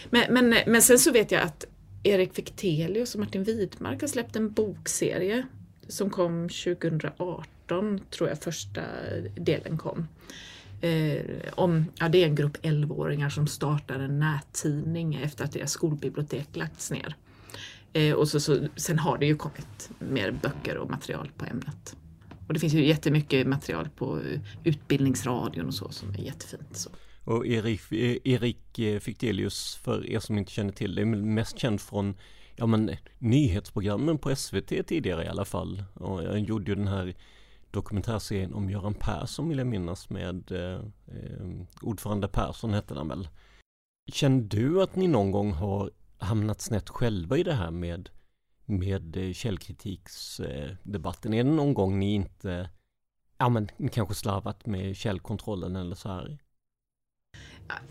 Men, 0.09 0.33
men, 0.33 0.55
men 0.67 0.81
sen 0.81 0.99
så 0.99 1.11
vet 1.11 1.31
jag 1.31 1.41
att 1.41 1.65
Erik 2.03 2.33
Fichtelius 2.33 3.15
och 3.15 3.19
Martin 3.19 3.43
Widmark 3.43 4.01
har 4.01 4.07
släppt 4.07 4.35
en 4.35 4.51
bokserie 4.51 5.45
som 5.87 6.09
kom 6.09 6.49
2018, 6.49 7.99
tror 8.09 8.29
jag 8.29 8.39
första 8.39 8.81
delen 9.35 9.77
kom. 9.77 10.07
Eh, 10.81 11.21
om, 11.55 11.85
ja, 11.99 12.09
det 12.09 12.23
är 12.23 12.27
en 12.27 12.35
grupp 12.35 12.57
11-åringar 12.57 13.29
som 13.29 13.47
startar 13.47 13.99
en 13.99 14.19
nättidning 14.19 15.15
efter 15.15 15.43
att 15.43 15.51
deras 15.51 15.71
skolbibliotek 15.71 16.47
lagts 16.55 16.91
ner. 16.91 17.15
Eh, 17.93 18.13
och 18.13 18.27
så, 18.27 18.39
så, 18.39 18.67
sen 18.75 18.99
har 18.99 19.17
det 19.17 19.25
ju 19.25 19.35
kommit 19.35 19.89
mer 19.99 20.31
böcker 20.31 20.77
och 20.77 20.89
material 20.89 21.31
på 21.37 21.45
ämnet. 21.45 21.95
Och 22.47 22.53
det 22.53 22.59
finns 22.59 22.73
ju 22.73 22.87
jättemycket 22.87 23.47
material 23.47 23.89
på 23.89 24.19
eh, 24.19 24.39
Utbildningsradion 24.63 25.65
och 25.67 25.73
så 25.73 25.89
som 25.89 26.09
är 26.09 26.17
jättefint. 26.17 26.77
Så. 26.77 26.89
Och 27.23 27.47
Erik, 27.47 27.91
eh, 27.91 28.17
Erik 28.23 28.79
eh, 28.79 28.99
Fichtelius, 28.99 29.75
för 29.75 30.09
er 30.09 30.19
som 30.19 30.37
inte 30.37 30.51
känner 30.51 30.71
till 30.71 30.95
det, 30.95 31.01
är 31.01 31.05
mest 31.05 31.59
känd 31.59 31.81
från 31.81 32.15
ja, 32.55 32.65
men, 32.65 32.91
nyhetsprogrammen 33.17 34.17
på 34.17 34.35
SVT 34.35 34.87
tidigare 34.87 35.25
i 35.25 35.27
alla 35.27 35.45
fall. 35.45 35.83
Och 35.93 36.23
jag 36.23 36.39
gjorde 36.39 36.71
ju 36.71 36.75
den 36.75 36.87
här 36.87 37.15
dokumentärserien 37.71 38.53
om 38.53 38.69
Göran 38.69 38.93
Persson 38.93 39.49
vill 39.49 39.57
jag 39.57 39.67
minnas 39.67 40.09
med 40.09 40.51
eh, 40.51 40.79
ordförande 41.81 42.27
Persson 42.27 42.73
hette 42.73 42.93
den 42.93 43.07
väl. 43.07 43.27
Känner 44.11 44.43
du 44.43 44.81
att 44.81 44.95
ni 44.95 45.07
någon 45.07 45.31
gång 45.31 45.51
har 45.51 45.91
hamnat 46.17 46.61
snett 46.61 46.89
själva 46.89 47.37
i 47.37 47.43
det 47.43 47.53
här 47.53 47.71
med, 47.71 48.09
med 48.65 49.17
eh, 49.17 49.33
källkritiksdebatten? 49.33 51.33
Är 51.33 51.43
det 51.43 51.49
någon 51.49 51.73
gång 51.73 51.99
ni 51.99 52.13
inte, 52.13 52.69
ja 53.37 53.49
men 53.49 53.69
ni 53.77 53.89
kanske 53.89 54.15
slarvat 54.15 54.65
med 54.65 54.95
källkontrollen 54.95 55.75
eller 55.75 55.95
så 55.95 56.09
här? 56.09 56.37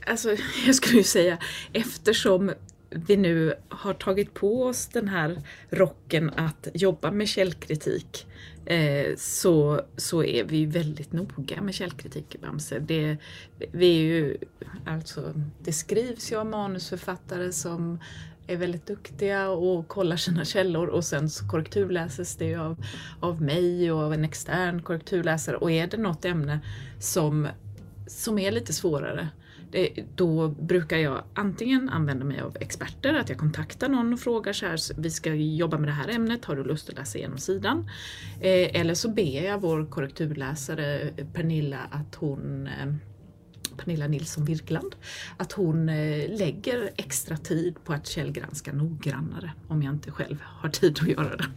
Alltså, 0.07 0.37
jag 0.67 0.75
skulle 0.75 0.99
ju 0.99 1.05
säga 1.05 1.39
eftersom 1.73 2.53
vi 2.90 3.16
nu 3.16 3.55
har 3.68 3.94
tagit 3.94 4.35
på 4.35 4.62
oss 4.62 4.87
den 4.87 5.09
här 5.09 5.42
rocken 5.70 6.31
att 6.37 6.68
jobba 6.75 7.11
med 7.11 7.29
källkritik 7.29 8.27
eh, 8.66 9.16
så, 9.16 9.81
så 9.96 10.25
är 10.25 10.44
vi 10.44 10.66
väldigt 10.66 11.12
noga 11.12 11.61
med 11.62 11.75
källkritik 11.75 12.35
i 12.35 12.38
Bamse. 12.38 12.79
Det, 12.79 13.16
vi 13.72 13.99
är 13.99 14.03
ju, 14.03 14.37
alltså, 14.87 15.35
det 15.59 15.72
skrivs 15.72 16.33
ju 16.33 16.37
av 16.37 16.46
manusförfattare 16.46 17.53
som 17.53 17.99
är 18.46 18.57
väldigt 18.57 18.87
duktiga 18.87 19.49
och 19.49 19.88
kollar 19.88 20.16
sina 20.16 20.44
källor 20.44 20.87
och 20.87 21.05
sen 21.05 21.31
så 21.31 21.49
korrekturläses 21.49 22.37
det 22.37 22.55
av, 22.55 22.85
av 23.20 23.42
mig 23.42 23.92
och 23.92 24.01
av 24.01 24.12
en 24.12 24.25
extern 24.25 24.83
korrekturläsare 24.83 25.57
och 25.57 25.70
är 25.70 25.87
det 25.87 25.96
något 25.96 26.25
ämne 26.25 26.61
som, 27.01 27.49
som 28.07 28.38
är 28.38 28.53
lite 28.53 28.72
svårare 28.72 29.29
det, 29.70 30.05
då 30.14 30.48
brukar 30.48 30.96
jag 30.96 31.22
antingen 31.35 31.88
använda 31.88 32.24
mig 32.24 32.40
av 32.40 32.57
experter, 32.61 33.14
att 33.14 33.29
jag 33.29 33.38
kontaktar 33.38 33.88
någon 33.88 34.12
och 34.12 34.20
frågar 34.20 34.52
så 34.52 34.66
här, 34.66 35.00
vi 35.00 35.11
ska 35.11 35.35
jobba 35.35 35.79
med 35.79 35.88
det 35.88 35.92
här 35.92 36.09
ämnet, 36.09 36.44
har 36.44 36.57
du 36.57 36.64
lust 36.64 36.88
att 36.88 36.96
läsa 36.96 37.18
igenom 37.18 37.38
sidan? 37.38 37.88
Eh, 38.40 38.81
eller 38.81 38.94
så 38.94 39.09
ber 39.09 39.44
jag 39.44 39.61
vår 39.61 39.87
korrekturläsare 39.87 41.00
eh, 41.00 41.26
Pernilla 41.33 41.79
att 41.90 42.14
hon 42.14 42.66
eh, 42.66 42.94
Pernilla 43.76 44.09
Nilsson 44.09 44.44
Virkland, 44.44 44.96
att 45.37 45.52
hon 45.52 45.88
eh, 45.88 46.38
lägger 46.38 46.90
extra 46.96 47.37
tid 47.37 47.85
på 47.85 47.92
att 47.92 48.07
källgranska 48.07 48.72
noggrannare 48.72 49.52
om 49.68 49.83
jag 49.83 49.94
inte 49.94 50.11
själv 50.11 50.37
har 50.42 50.68
tid 50.68 50.98
att 51.02 51.09
göra 51.09 51.37
det. 51.37 51.48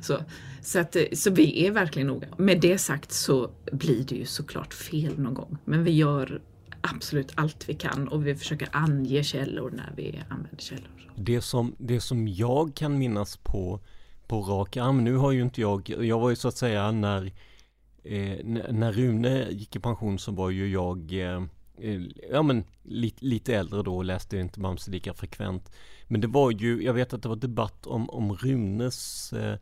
Så, 0.00 0.18
så, 0.62 0.78
att, 0.78 0.96
eh, 0.96 1.02
så 1.12 1.30
vi 1.30 1.66
är 1.66 1.70
verkligen 1.70 2.08
noga. 2.08 2.28
Med 2.36 2.60
det 2.60 2.78
sagt 2.78 3.12
så 3.12 3.50
blir 3.72 4.04
det 4.04 4.14
ju 4.14 4.24
såklart 4.24 4.74
fel 4.74 5.18
någon 5.18 5.34
gång, 5.34 5.58
men 5.64 5.84
vi 5.84 5.90
gör 5.90 6.40
absolut 6.94 7.32
allt 7.34 7.68
vi 7.68 7.74
kan 7.74 8.08
och 8.08 8.26
vi 8.26 8.34
försöker 8.34 8.68
ange 8.72 9.22
källor 9.22 9.70
när 9.70 9.92
vi 9.96 10.22
använder 10.28 10.58
källor. 10.58 10.88
Det 11.16 11.40
som, 11.40 11.74
det 11.78 12.00
som 12.00 12.28
jag 12.28 12.74
kan 12.74 12.98
minnas 12.98 13.36
på, 13.36 13.80
på 14.26 14.42
rak 14.42 14.76
arm, 14.76 15.04
nu 15.04 15.16
har 15.16 15.32
ju 15.32 15.42
inte 15.42 15.60
jag, 15.60 15.88
jag 15.88 16.20
var 16.20 16.30
ju 16.30 16.36
så 16.36 16.48
att 16.48 16.56
säga 16.56 16.90
när, 16.90 17.32
eh, 18.04 18.44
när 18.70 18.92
Rune 18.92 19.48
gick 19.50 19.76
i 19.76 19.78
pension 19.78 20.18
så 20.18 20.32
var 20.32 20.50
ju 20.50 20.70
jag 20.70 21.12
eh, 21.12 21.42
eh 21.78 22.02
ja 22.30 22.42
men 22.42 22.64
lite, 22.82 23.24
lite 23.24 23.54
äldre 23.54 23.82
då 23.82 23.96
och 23.96 24.04
läste 24.04 24.38
inte 24.38 24.60
Bamse 24.60 24.90
lika 24.90 25.14
frekvent. 25.14 25.72
Men 26.06 26.20
det 26.20 26.26
var 26.26 26.50
ju, 26.50 26.82
jag 26.82 26.94
vet 26.94 27.12
att 27.12 27.22
det 27.22 27.28
var 27.28 27.36
debatt 27.36 27.86
om, 27.86 28.10
om 28.10 28.32
Runes 28.32 29.32
eh, 29.32 29.58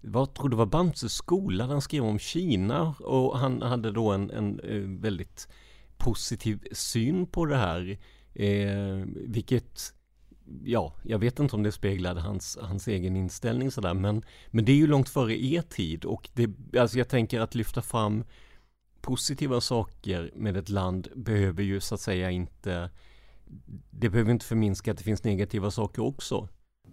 vad 0.00 0.34
tror 0.34 0.48
det 0.48 0.56
var 0.56 0.66
Bamses 0.66 1.12
skola, 1.12 1.66
han 1.66 1.80
skrev 1.80 2.04
om 2.04 2.18
Kina 2.18 2.94
och 3.00 3.38
han 3.38 3.62
hade 3.62 3.90
då 3.90 4.10
en, 4.10 4.30
en, 4.30 4.60
eh, 4.60 5.00
väldigt 5.00 5.48
positiv 6.00 6.58
syn 6.72 7.26
på 7.26 7.46
det 7.46 7.56
här. 7.56 7.98
Eh, 8.34 9.04
vilket, 9.14 9.94
ja, 10.64 10.94
jag 11.02 11.18
vet 11.18 11.38
inte 11.38 11.56
om 11.56 11.62
det 11.62 11.72
speglade 11.72 12.20
hans, 12.20 12.58
hans 12.60 12.88
egen 12.88 13.16
inställning 13.16 13.70
sådär, 13.70 13.94
men, 13.94 14.22
men 14.50 14.64
det 14.64 14.72
är 14.72 14.76
ju 14.76 14.86
långt 14.86 15.08
före 15.08 15.44
er 15.44 15.62
tid 15.62 16.04
och 16.04 16.28
det, 16.34 16.78
alltså 16.78 16.98
jag 16.98 17.08
tänker 17.08 17.40
att 17.40 17.54
lyfta 17.54 17.82
fram 17.82 18.24
positiva 19.00 19.60
saker 19.60 20.30
med 20.34 20.56
ett 20.56 20.68
land 20.68 21.08
behöver 21.14 21.62
ju 21.62 21.80
så 21.80 21.94
att 21.94 22.00
säga 22.00 22.30
inte, 22.30 22.90
det 23.90 24.08
behöver 24.08 24.32
inte 24.32 24.46
förminska 24.46 24.90
att 24.90 24.98
det 24.98 25.04
finns 25.04 25.24
negativa 25.24 25.70
saker 25.70 26.02
också. 26.02 26.48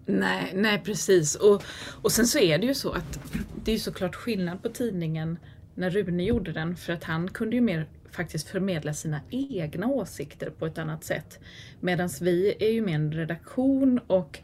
Nej, 0.06 0.52
nej 0.56 0.82
precis. 0.86 1.36
Och, 1.36 1.64
och 2.02 2.12
sen 2.12 2.28
så 2.28 2.40
är 2.40 2.58
det 2.58 2.66
ju 2.66 2.74
så 2.74 2.92
att 2.92 3.20
det 3.64 3.72
är 3.72 3.78
såklart 3.78 4.16
skillnad 4.16 4.64
på 4.64 4.70
tidningen 4.70 5.38
när 5.78 5.90
Rune 5.90 6.24
gjorde 6.24 6.52
den 6.52 6.76
för 6.76 6.94
att 6.94 7.04
han 7.04 7.28
kunde 7.28 7.56
ju 7.56 7.62
mer 7.62 7.88
faktiskt 8.12 8.48
förmedla 8.48 8.94
sina 8.94 9.22
egna 9.30 9.88
åsikter 9.88 10.50
på 10.50 10.66
ett 10.66 10.78
annat 10.78 11.04
sätt. 11.04 11.40
Medan 11.80 12.10
vi 12.22 12.56
är 12.60 12.72
ju 12.72 12.82
med 12.82 12.96
en 12.96 13.12
redaktion 13.12 14.00
och 14.08 14.40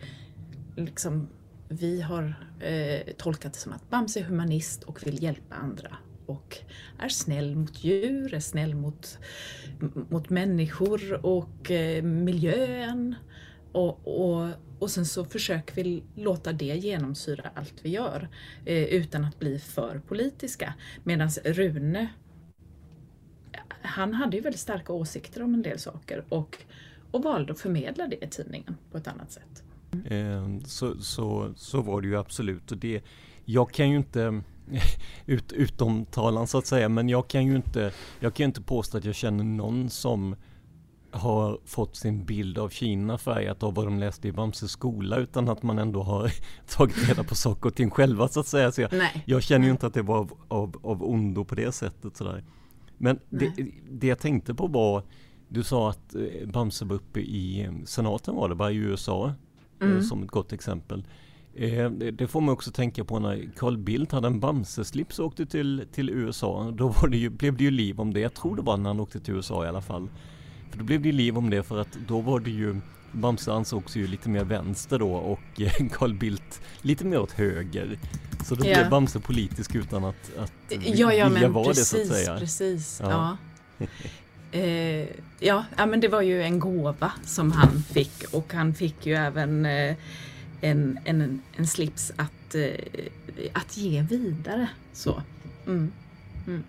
liksom 0.75 1.29
vi 1.67 2.01
har 2.01 2.35
eh, 2.59 3.13
tolkat 3.17 3.53
det 3.53 3.59
som 3.59 3.73
att 3.73 3.89
Bamse 3.89 4.19
är 4.19 4.23
humanist 4.23 4.83
och 4.83 5.07
vill 5.07 5.23
hjälpa 5.23 5.55
andra 5.55 5.97
och 6.25 6.57
är 6.99 7.09
snäll 7.09 7.55
mot 7.55 7.83
djur, 7.83 8.33
är 8.33 8.39
snäll 8.39 8.75
mot, 8.75 9.17
mot 10.09 10.29
människor 10.29 11.25
och 11.25 11.71
eh, 11.71 12.03
miljön. 12.03 13.15
Och, 13.73 14.07
och, 14.07 14.49
och 14.79 14.91
sen 14.91 15.05
så 15.05 15.25
försöker 15.25 15.75
vi 15.75 16.03
låta 16.15 16.53
det 16.53 16.65
genomsyra 16.65 17.49
allt 17.53 17.73
vi 17.81 17.89
gör 17.89 18.29
eh, 18.65 18.83
utan 18.83 19.25
att 19.25 19.39
bli 19.39 19.59
för 19.59 20.01
politiska. 20.07 20.73
Medan 21.03 21.29
Rune 21.29 22.09
han 23.83 24.13
hade 24.13 24.37
ju 24.37 24.43
väldigt 24.43 24.61
starka 24.61 24.93
åsikter 24.93 25.43
om 25.43 25.53
en 25.53 25.61
del 25.61 25.79
saker 25.79 26.25
och, 26.29 26.57
och 27.11 27.23
valde 27.23 27.53
att 27.53 27.59
förmedla 27.59 28.07
det 28.07 28.25
i 28.25 28.27
tidningen 28.27 28.77
på 28.91 28.97
ett 28.97 29.07
annat 29.07 29.31
sätt. 29.31 29.63
Mm. 30.09 30.61
Så, 30.65 31.01
så, 31.01 31.53
så 31.55 31.81
var 31.81 32.01
det 32.01 32.07
ju 32.07 32.17
absolut. 32.17 32.71
Och 32.71 32.77
det, 32.77 33.03
jag 33.45 33.71
kan 33.71 33.89
ju 33.89 33.97
inte, 33.97 34.41
ut, 35.25 35.51
utom 35.51 36.05
talan 36.05 36.47
så 36.47 36.57
att 36.57 36.67
säga, 36.67 36.89
men 36.89 37.09
jag 37.09 37.27
kan 37.27 37.45
ju 37.45 37.55
inte, 37.55 37.91
jag 38.19 38.33
kan 38.33 38.43
inte 38.43 38.61
påstå 38.61 38.97
att 38.97 39.05
jag 39.05 39.15
känner 39.15 39.43
någon 39.43 39.89
som 39.89 40.35
har 41.13 41.59
fått 41.65 41.95
sin 41.95 42.25
bild 42.25 42.57
av 42.57 42.69
Kina 42.69 43.17
färgat 43.17 43.63
av 43.63 43.73
vad 43.73 43.85
de 43.85 43.99
läste 43.99 44.27
i 44.27 44.31
Bamses 44.31 44.71
skola 44.71 45.17
utan 45.17 45.49
att 45.49 45.63
man 45.63 45.79
ändå 45.79 46.03
har 46.03 46.31
tagit 46.77 47.09
reda 47.09 47.23
på 47.23 47.35
saker 47.35 47.69
och 47.69 47.75
ting 47.75 47.89
själva 47.89 48.27
så 48.27 48.39
att 48.39 48.47
säga. 48.47 48.71
Så 48.71 48.81
jag, 48.81 48.91
jag 49.25 49.43
känner 49.43 49.65
ju 49.65 49.71
inte 49.71 49.87
att 49.87 49.93
det 49.93 50.01
var 50.01 50.17
av, 50.17 50.33
av, 50.47 50.79
av 50.83 51.03
ondo 51.03 51.45
på 51.45 51.55
det 51.55 51.71
sättet 51.71 52.17
sådär. 52.17 52.43
Men 52.97 53.19
det, 53.29 53.53
det, 53.91 54.07
jag 54.07 54.19
tänkte 54.19 54.53
på 54.53 54.67
var, 54.67 55.03
du 55.47 55.63
sa 55.63 55.89
att 55.89 56.15
eh, 56.15 56.47
Bamse 56.47 56.85
var 56.85 56.95
uppe 56.95 57.19
i 57.19 57.63
eh, 57.63 57.71
senaten 57.85 58.35
var 58.35 58.49
det, 58.49 58.55
bara 58.55 58.71
i 58.71 58.75
USA, 58.75 59.33
eh, 59.81 59.87
mm. 59.87 60.01
som 60.01 60.23
ett 60.23 60.31
gott 60.31 60.53
exempel. 60.53 61.07
Det 62.13 62.27
får 62.27 62.41
man 62.41 62.53
också 62.53 62.71
tänka 62.71 63.03
på 63.03 63.19
när 63.19 63.49
Carl 63.57 63.77
Bildt 63.77 64.11
hade 64.11 64.27
en 64.27 64.39
Bamse-slips 64.39 65.19
och 65.19 65.25
åkte 65.25 65.45
till, 65.45 65.85
till 65.91 66.09
USA. 66.09 66.71
Då 66.71 66.93
det 67.09 67.17
ju, 67.17 67.29
blev 67.29 67.57
det 67.57 67.63
ju 67.63 67.71
liv 67.71 67.99
om 67.99 68.13
det. 68.13 68.19
Jag 68.19 68.33
tror 68.33 68.55
det 68.55 68.61
var 68.61 68.77
när 68.77 68.89
han 68.89 68.99
åkte 68.99 69.19
till 69.19 69.33
USA 69.33 69.65
i 69.65 69.67
alla 69.67 69.81
fall. 69.81 70.07
För 70.73 70.79
då 70.79 70.85
blev 70.85 71.01
det 71.01 71.11
liv 71.11 71.37
om 71.37 71.49
det 71.49 71.63
för 71.63 71.77
att 71.81 71.97
då 72.07 72.21
var 72.21 72.39
det 72.39 72.51
ju 72.51 72.75
Bamse 73.11 73.51
ansågs 73.51 73.95
ju 73.95 74.07
lite 74.07 74.29
mer 74.29 74.43
vänster 74.43 74.99
då 74.99 75.13
och 75.13 75.39
Carl 75.91 76.13
Bildt 76.13 76.61
lite 76.81 77.05
mer 77.05 77.19
åt 77.19 77.31
höger. 77.31 77.99
Så 78.45 78.55
då 78.55 78.65
ja. 78.65 78.73
blev 78.73 78.89
Bamse 78.89 79.19
politisk 79.19 79.75
utan 79.75 80.05
att, 80.05 80.37
att 80.37 80.53
ja, 80.69 81.13
ja, 81.13 81.29
vilja 81.29 81.49
vara 81.49 81.67
det 81.67 81.75
så 81.75 82.01
att 82.01 82.07
säga. 82.07 82.37
Precis, 82.39 82.99
ja. 83.03 83.37
ja. 83.77 83.87
Eh, 84.51 85.07
ja, 85.39 85.65
ja, 85.77 85.85
men 85.85 85.99
det 85.99 86.07
var 86.07 86.21
ju 86.21 86.43
en 86.43 86.59
gåva 86.59 87.11
som 87.23 87.51
han 87.51 87.83
fick 87.83 88.23
och 88.31 88.53
han 88.53 88.73
fick 88.73 89.05
ju 89.05 89.13
även 89.13 89.65
eh, 89.65 89.95
en, 90.61 90.99
en, 91.05 91.41
en 91.55 91.67
slips 91.67 92.11
att, 92.15 92.55
eh, 92.55 93.05
att 93.53 93.77
ge 93.77 94.01
vidare. 94.01 94.69
Så. 94.93 95.21
Mm. 95.65 95.91
Mm. 96.47 96.63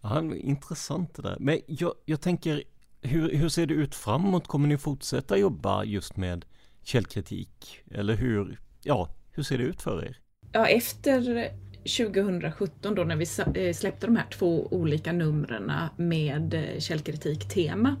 Ja, 0.00 0.22
intressant 0.34 1.14
det 1.14 1.22
där. 1.22 1.36
Men 1.40 1.60
jag, 1.66 1.94
jag 2.04 2.20
tänker, 2.20 2.62
hur, 3.02 3.36
hur 3.36 3.48
ser 3.48 3.66
det 3.66 3.74
ut 3.74 3.94
framåt? 3.94 4.46
Kommer 4.46 4.68
ni 4.68 4.78
fortsätta 4.78 5.36
jobba 5.36 5.84
just 5.84 6.16
med 6.16 6.44
källkritik? 6.82 7.80
Eller 7.90 8.14
hur, 8.14 8.60
ja, 8.82 9.08
hur 9.32 9.42
ser 9.42 9.58
det 9.58 9.64
ut 9.64 9.82
för 9.82 10.04
er? 10.04 10.18
Ja, 10.52 10.66
efter 10.66 11.50
2017 11.78 12.94
då 12.94 13.04
när 13.04 13.16
vi 13.16 13.26
eh, 13.66 13.72
släppte 13.74 14.06
de 14.06 14.16
här 14.16 14.26
två 14.30 14.66
olika 14.70 15.12
numren 15.12 15.72
med 15.96 16.54
eh, 16.54 16.80
källkritik-tema 16.80 17.96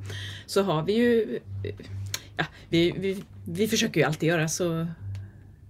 så 0.46 0.62
har 0.62 0.82
vi 0.82 0.92
ju, 0.92 1.40
ja, 2.36 2.44
vi, 2.68 2.90
vi, 2.90 3.24
vi 3.46 3.68
försöker 3.68 4.00
ju 4.00 4.06
alltid 4.06 4.28
göra 4.28 4.48
så 4.48 4.86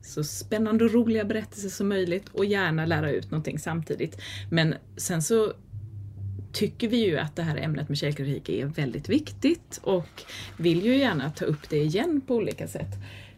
så 0.07 0.25
spännande 0.25 0.85
och 0.85 0.93
roliga 0.93 1.25
berättelser 1.25 1.69
som 1.69 1.89
möjligt 1.89 2.29
och 2.29 2.45
gärna 2.45 2.87
lära 2.87 3.11
ut 3.11 3.31
någonting 3.31 3.59
samtidigt. 3.59 4.21
Men 4.51 4.75
sen 4.97 5.23
så 5.23 5.53
tycker 6.57 6.89
vi 6.89 6.97
ju 6.97 7.19
att 7.19 7.37
det 7.37 7.43
här 7.43 7.57
ämnet 7.57 7.89
med 7.89 7.99
källkritik 7.99 8.49
är 8.49 8.67
väldigt 8.67 9.09
viktigt 9.09 9.81
och 9.83 10.23
vill 10.57 10.85
ju 10.85 10.97
gärna 10.97 11.31
ta 11.31 11.45
upp 11.45 11.71
det 11.71 11.77
igen 11.77 12.21
på 12.27 12.35
olika 12.35 12.69
sätt. 12.69 12.91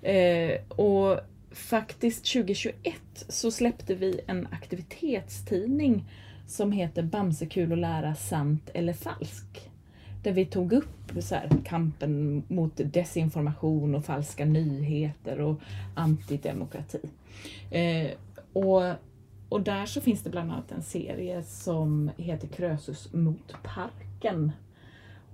Eh, 0.03 0.79
och 0.79 1.21
faktiskt 1.51 2.33
2021 2.33 2.95
så 3.29 3.51
släppte 3.51 3.95
vi 3.95 4.21
en 4.27 4.49
aktivitetstidning 4.51 6.05
som 6.47 6.73
heter 6.73 7.03
Bamsekul 7.03 7.73
att 7.73 7.79
lära 7.79 8.15
sant 8.15 8.71
eller 8.75 8.93
falsk. 8.93 9.71
Där 10.23 10.33
vi 10.33 10.47
tog 10.47 10.73
upp 10.73 11.13
så 11.21 11.35
här, 11.35 11.51
kampen 11.65 12.43
mot 12.49 12.73
desinformation 12.77 13.95
och 13.95 14.05
falska 14.05 14.45
nyheter 14.45 15.41
och 15.41 15.61
antidemokrati. 15.95 17.01
Eh, 17.71 18.11
och, 18.53 18.83
och 19.49 19.61
där 19.63 19.87
så 19.87 20.01
finns 20.01 20.23
det 20.23 20.31
bland 20.31 20.53
annat 20.53 20.73
en 20.73 20.83
serie 20.83 21.43
som 21.43 22.11
heter 22.17 22.49
Krösus 22.49 23.13
mot 23.13 23.55
parken. 23.63 24.53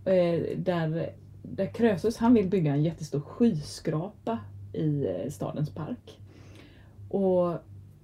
Eh, 0.05 0.57
där, 0.57 1.13
där 1.43 1.75
Krösus 1.75 2.17
han 2.17 2.35
vill 2.35 2.49
bygga 2.49 2.73
en 2.73 2.83
jättestor 2.83 3.21
skyskrapa 3.21 4.39
i 4.73 5.07
eh, 5.07 5.31
stadens 5.31 5.71
park. 5.71 6.21
Och, 7.09 7.55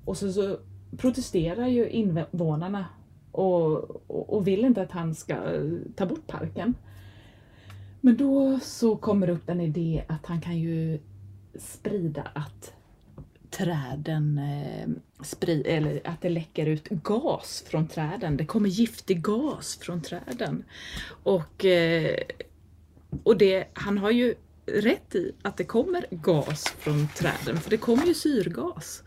och 0.05 0.17
så, 0.17 0.33
så 0.33 0.57
protesterar 0.97 1.67
ju 1.67 1.89
invånarna 1.89 2.87
och, 3.33 3.91
och, 4.11 4.35
och, 4.35 4.47
vill 4.47 4.65
inte 4.65 4.83
att 4.83 4.93
han 4.93 5.15
ska 5.15 5.37
ta 5.97 6.07
bort 6.07 6.27
parken. 6.27 6.75
Men 8.01 8.17
då 8.17 8.59
så 8.63 8.97
kommer 8.97 9.27
det 9.27 9.33
upp 9.33 9.49
en 9.49 9.61
idé 9.61 10.05
att 10.09 10.27
han 10.27 10.41
kan 10.41 10.59
ju 10.59 10.99
sprida 11.59 12.23
att 12.35 12.75
träden 13.51 14.39
eh, 14.39 14.89
sprid, 15.25 15.67
eller 15.67 16.01
att 16.05 16.23
det 16.23 16.29
läcker 16.29 16.67
ut 16.67 16.89
gas 16.89 17.65
från 17.67 17.89
träden. 17.89 18.37
Det 18.37 18.47
kommer 18.47 18.69
giftig 18.69 19.23
gas 19.23 19.79
från 19.83 20.03
träden. 20.03 20.65
Och, 21.23 21.65
eh, 21.65 22.19
och 23.23 23.37
det, 23.37 23.69
han 23.73 23.99
har 23.99 24.11
ju 24.11 24.35
rätt 24.67 25.15
i 25.15 25.33
att 25.43 25.57
det 25.57 25.65
kommer 25.65 26.07
gas 26.11 26.65
från 26.79 27.09
träden, 27.09 27.61
för 27.61 27.71
det 27.71 27.77
kommer 27.77 28.07
ju 28.07 28.15
syrgas. 28.15 29.03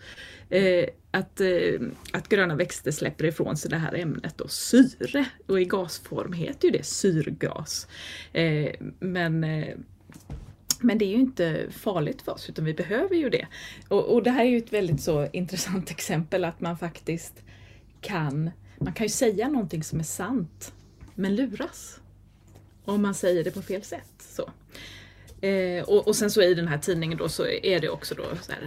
Eh, 0.50 0.86
att, 1.12 1.42
eh, 1.42 1.82
att 2.14 2.30
gröna 2.30 2.56
växter 2.56 2.92
släpper 2.92 3.26
ifrån 3.26 3.58
sig 3.58 3.72
det 3.72 3.78
här 3.78 3.96
ämnet 3.96 4.38
då, 4.38 4.48
syre, 4.48 5.26
och 5.48 5.62
i 5.62 5.66
gasform 5.66 6.34
heter 6.34 6.68
ju 6.68 6.72
det 6.72 6.86
syrgas. 6.86 7.88
Eh, 8.34 8.72
men 9.00 9.44
eh, 9.44 9.76
men 10.84 10.98
det 10.98 11.06
är 11.06 11.10
ju 11.10 11.20
inte 11.20 11.66
farligt 11.72 12.22
för 12.22 12.32
oss 12.32 12.50
utan 12.50 12.66
vi 12.66 12.74
behöver 12.74 13.16
ju 13.16 13.30
det. 13.30 13.48
Och, 13.88 14.14
och 14.14 14.24
det 14.24 14.32
här 14.32 14.46
är 14.46 14.50
ju 14.50 14.58
ett 14.58 14.74
väldigt 14.74 15.02
så 15.02 15.28
intressant 15.34 15.92
exempel 15.92 16.46
att 16.46 16.62
man 16.62 16.78
faktiskt 16.78 17.44
kan, 18.02 18.52
man 18.78 18.94
kan 18.94 19.06
ju 19.06 19.10
säga 19.10 19.48
någonting 19.48 19.84
som 19.84 20.00
är 20.00 20.04
sant 20.04 20.74
men 21.16 21.36
luras. 21.36 22.00
Om 22.86 23.02
man 23.02 23.14
säger 23.14 23.44
det 23.44 23.52
på 23.52 23.62
fel 23.62 23.84
sätt. 23.84 24.14
Så. 24.20 24.50
Eh, 25.48 25.84
och, 25.84 26.08
och, 26.08 26.16
sen 26.16 26.32
så 26.32 26.42
i 26.42 26.54
den 26.54 26.68
här 26.68 26.78
tidningen 26.78 27.18
då 27.18 27.30
så 27.30 27.46
är 27.46 27.80
det 27.80 27.90
också 27.90 28.16
då 28.16 28.24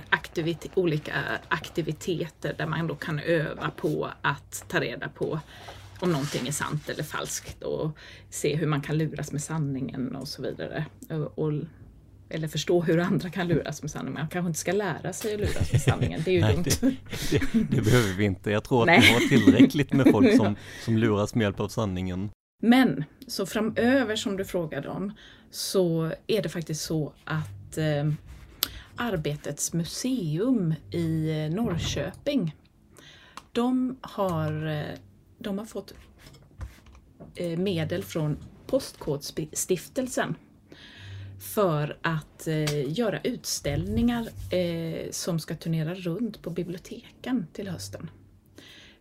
aktivit 0.08 0.70
olika 0.74 1.14
aktiviteter 1.48 2.54
där 2.58 2.66
man 2.66 2.86
då 2.86 2.94
kan 2.94 3.18
öva 3.18 3.70
på 3.70 4.10
att 4.22 4.64
ta 4.68 4.80
reda 4.80 5.08
på 5.08 5.40
om 6.00 6.12
någonting 6.12 6.48
är 6.48 6.52
sant 6.52 6.88
eller 6.88 7.02
falskt 7.02 7.62
och 7.62 7.90
se 8.30 8.56
hur 8.56 8.66
man 8.66 8.80
kan 8.80 8.98
luras 8.98 9.32
med 9.32 9.42
sanningen 9.42 10.16
och 10.16 10.28
så 10.28 10.42
vidare. 10.42 10.84
Och, 11.08 11.38
och, 11.38 11.52
eller 12.28 12.48
förstå 12.48 12.82
hur 12.82 12.98
andra 12.98 13.30
kan 13.30 13.48
luras 13.48 13.82
med 13.82 13.90
sanningen. 13.90 14.14
Man 14.14 14.28
kanske 14.28 14.48
inte 14.48 14.58
ska 14.58 14.72
lära 14.72 15.12
sig 15.12 15.34
att 15.34 15.40
luras 15.40 15.72
med 15.72 15.82
sanningen, 15.82 16.22
det 16.24 16.30
är 16.30 16.34
ju 16.34 16.40
Nej, 16.40 16.54
dumt. 16.54 16.64
Det, 16.64 16.80
det, 17.30 17.40
det, 17.52 17.82
behöver 17.82 18.14
vi 18.16 18.24
inte. 18.24 18.50
Jag 18.50 18.64
tror 18.64 18.80
att 18.80 18.86
Nej. 18.86 19.00
vi 19.00 19.12
har 19.12 19.20
tillräckligt 19.20 19.92
med 19.92 20.10
folk 20.10 20.36
som, 20.36 20.56
som 20.84 20.98
luras 20.98 21.34
med 21.34 21.42
hjälp 21.42 21.60
av 21.60 21.68
sanningen. 21.68 22.30
Men 22.62 23.04
så 23.26 23.46
framöver 23.46 24.16
som 24.16 24.36
du 24.36 24.44
frågade 24.44 24.88
om 24.88 25.12
så 25.50 26.12
är 26.26 26.42
det 26.42 26.48
faktiskt 26.48 26.82
så 26.82 27.12
att 27.24 27.78
eh, 27.78 28.12
Arbetets 28.96 29.72
museum 29.72 30.74
i 30.90 31.32
Norrköping 31.52 32.54
de 33.56 33.96
har, 34.00 34.66
eh, 34.66 34.98
de 35.38 35.58
har 35.58 35.64
fått 35.64 35.94
eh, 37.34 37.58
medel 37.58 38.02
från 38.02 38.38
Postkodstiftelsen 38.66 40.34
för 41.54 41.98
att 42.02 42.46
eh, 42.46 42.98
göra 42.98 43.20
utställningar 43.20 44.28
eh, 44.50 45.10
som 45.10 45.38
ska 45.38 45.54
turnera 45.54 45.94
runt 45.94 46.42
på 46.42 46.50
biblioteken 46.50 47.46
till 47.52 47.68
hösten. 47.68 48.10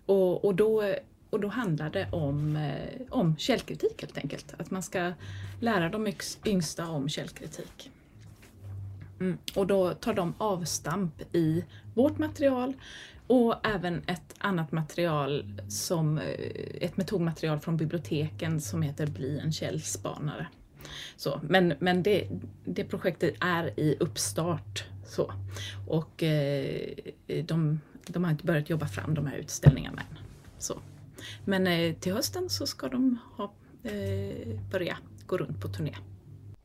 Och, 0.05 0.45
och 0.45 0.55
då 0.55 0.95
och 1.29 1.41
då 1.41 1.47
handlar 1.47 1.89
det 1.89 2.08
om, 2.12 2.55
eh, 2.55 3.01
om 3.10 3.38
källkritik 3.38 4.01
helt 4.01 4.17
enkelt. 4.17 4.53
Att 4.58 4.71
man 4.71 4.84
ska 4.84 5.13
lära 5.60 5.89
de 5.89 6.13
yngsta 6.45 6.89
om 6.89 7.10
källkritik. 7.10 7.91
Mm. 9.19 9.38
Och 9.55 9.67
då 9.67 9.93
tar 9.93 10.13
de 10.13 10.34
avstamp 10.38 11.36
i 11.36 11.63
vårt 11.93 12.17
material 12.17 12.73
och 13.27 13.67
även 13.67 14.03
ett 14.08 14.36
annat 14.38 14.71
material 14.71 15.62
som 15.69 16.17
eh, 16.17 16.23
ett 16.81 16.97
metodmaterial 16.97 17.60
från 17.60 17.77
biblioteken 17.77 18.62
som 18.62 18.81
heter 18.81 19.08
Bli 19.08 19.39
en 19.39 19.51
källspanare. 19.51 20.47
Så, 21.15 21.39
men 21.43 21.74
men 21.80 22.04
det, 22.04 22.28
det 22.65 22.84
projektet 22.84 23.34
är 23.39 23.80
i 23.80 23.95
uppstart. 24.00 24.84
Så. 25.08 25.32
Och 25.88 26.24
eh, 26.24 26.91
de, 27.45 27.80
de 28.08 28.24
har 28.24 28.32
inte 28.32 28.45
börjat 28.45 28.69
jobba 28.69 28.88
fram 28.88 29.13
de 29.13 29.26
här 29.26 29.38
utställningarna 29.38 30.02
än. 30.02 30.17
Så. 30.58 30.80
Men 31.45 31.67
eh, 31.67 31.93
till 31.93 32.13
hösten 32.13 32.50
så 32.50 32.67
ska 32.67 32.88
de 32.88 33.17
ha, 33.38 33.54
eh, 33.84 34.60
börja 34.71 34.98
gå 35.26 35.38
runt 35.38 35.62
på 35.62 35.67
turné. 35.67 35.95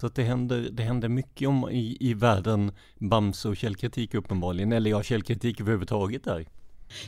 Så 0.01 0.07
att 0.07 0.15
det 0.15 0.23
händer, 0.23 0.69
det 0.73 0.83
händer 0.83 1.09
mycket 1.09 1.49
om, 1.49 1.71
i, 1.71 1.97
i 2.01 2.15
världen 2.15 2.73
Bamse 2.99 3.49
och 3.49 3.57
källkritik 3.57 4.15
uppenbarligen, 4.15 4.73
eller 4.73 4.91
ja, 4.91 5.03
källkritik 5.03 5.61
överhuvudtaget 5.61 6.25
där. 6.25 6.47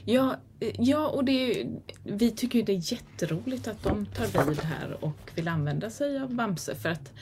Ja, 0.04 0.36
eh, 0.60 0.74
ja 0.78 1.08
och 1.08 1.24
det, 1.24 1.66
vi 2.04 2.30
tycker 2.30 2.62
det 2.62 2.72
är 2.72 2.92
jätteroligt 2.92 3.68
att 3.68 3.82
de 3.82 4.06
tar 4.06 4.44
vid 4.44 4.60
här 4.60 5.04
och 5.04 5.30
vill 5.34 5.48
använda 5.48 5.90
sig 5.90 6.20
av 6.20 6.34
Bamse 6.34 6.74
för 6.74 6.88
att 6.88 7.12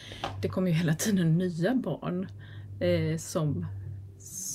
det 0.42 0.48
kommer 0.48 0.70
ju 0.70 0.76
hela 0.76 0.94
tiden 0.94 1.38
nya 1.38 1.74
barn 1.74 2.28
eh, 2.80 3.18
som, 3.18 3.66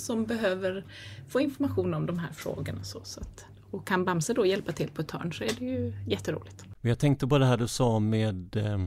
som 0.03 0.25
behöver 0.25 0.85
få 1.27 1.39
information 1.39 1.93
om 1.93 2.05
de 2.05 2.19
här 2.19 2.31
frågorna. 2.33 2.83
Så, 2.83 2.99
så 3.03 3.19
att 3.21 3.45
och 3.71 3.87
kan 3.87 4.05
Bamse 4.05 4.33
då 4.33 4.45
hjälpa 4.45 4.71
till 4.71 4.89
på 4.89 5.01
ett 5.01 5.11
hörn 5.11 5.33
så 5.33 5.43
är 5.43 5.51
det 5.59 5.65
ju 5.65 5.93
jätteroligt. 6.07 6.63
Jag 6.81 6.99
tänkte 6.99 7.27
på 7.27 7.37
det 7.37 7.45
här 7.45 7.57
du 7.57 7.67
sa 7.67 7.99
med 7.99 8.55
eh, 8.55 8.85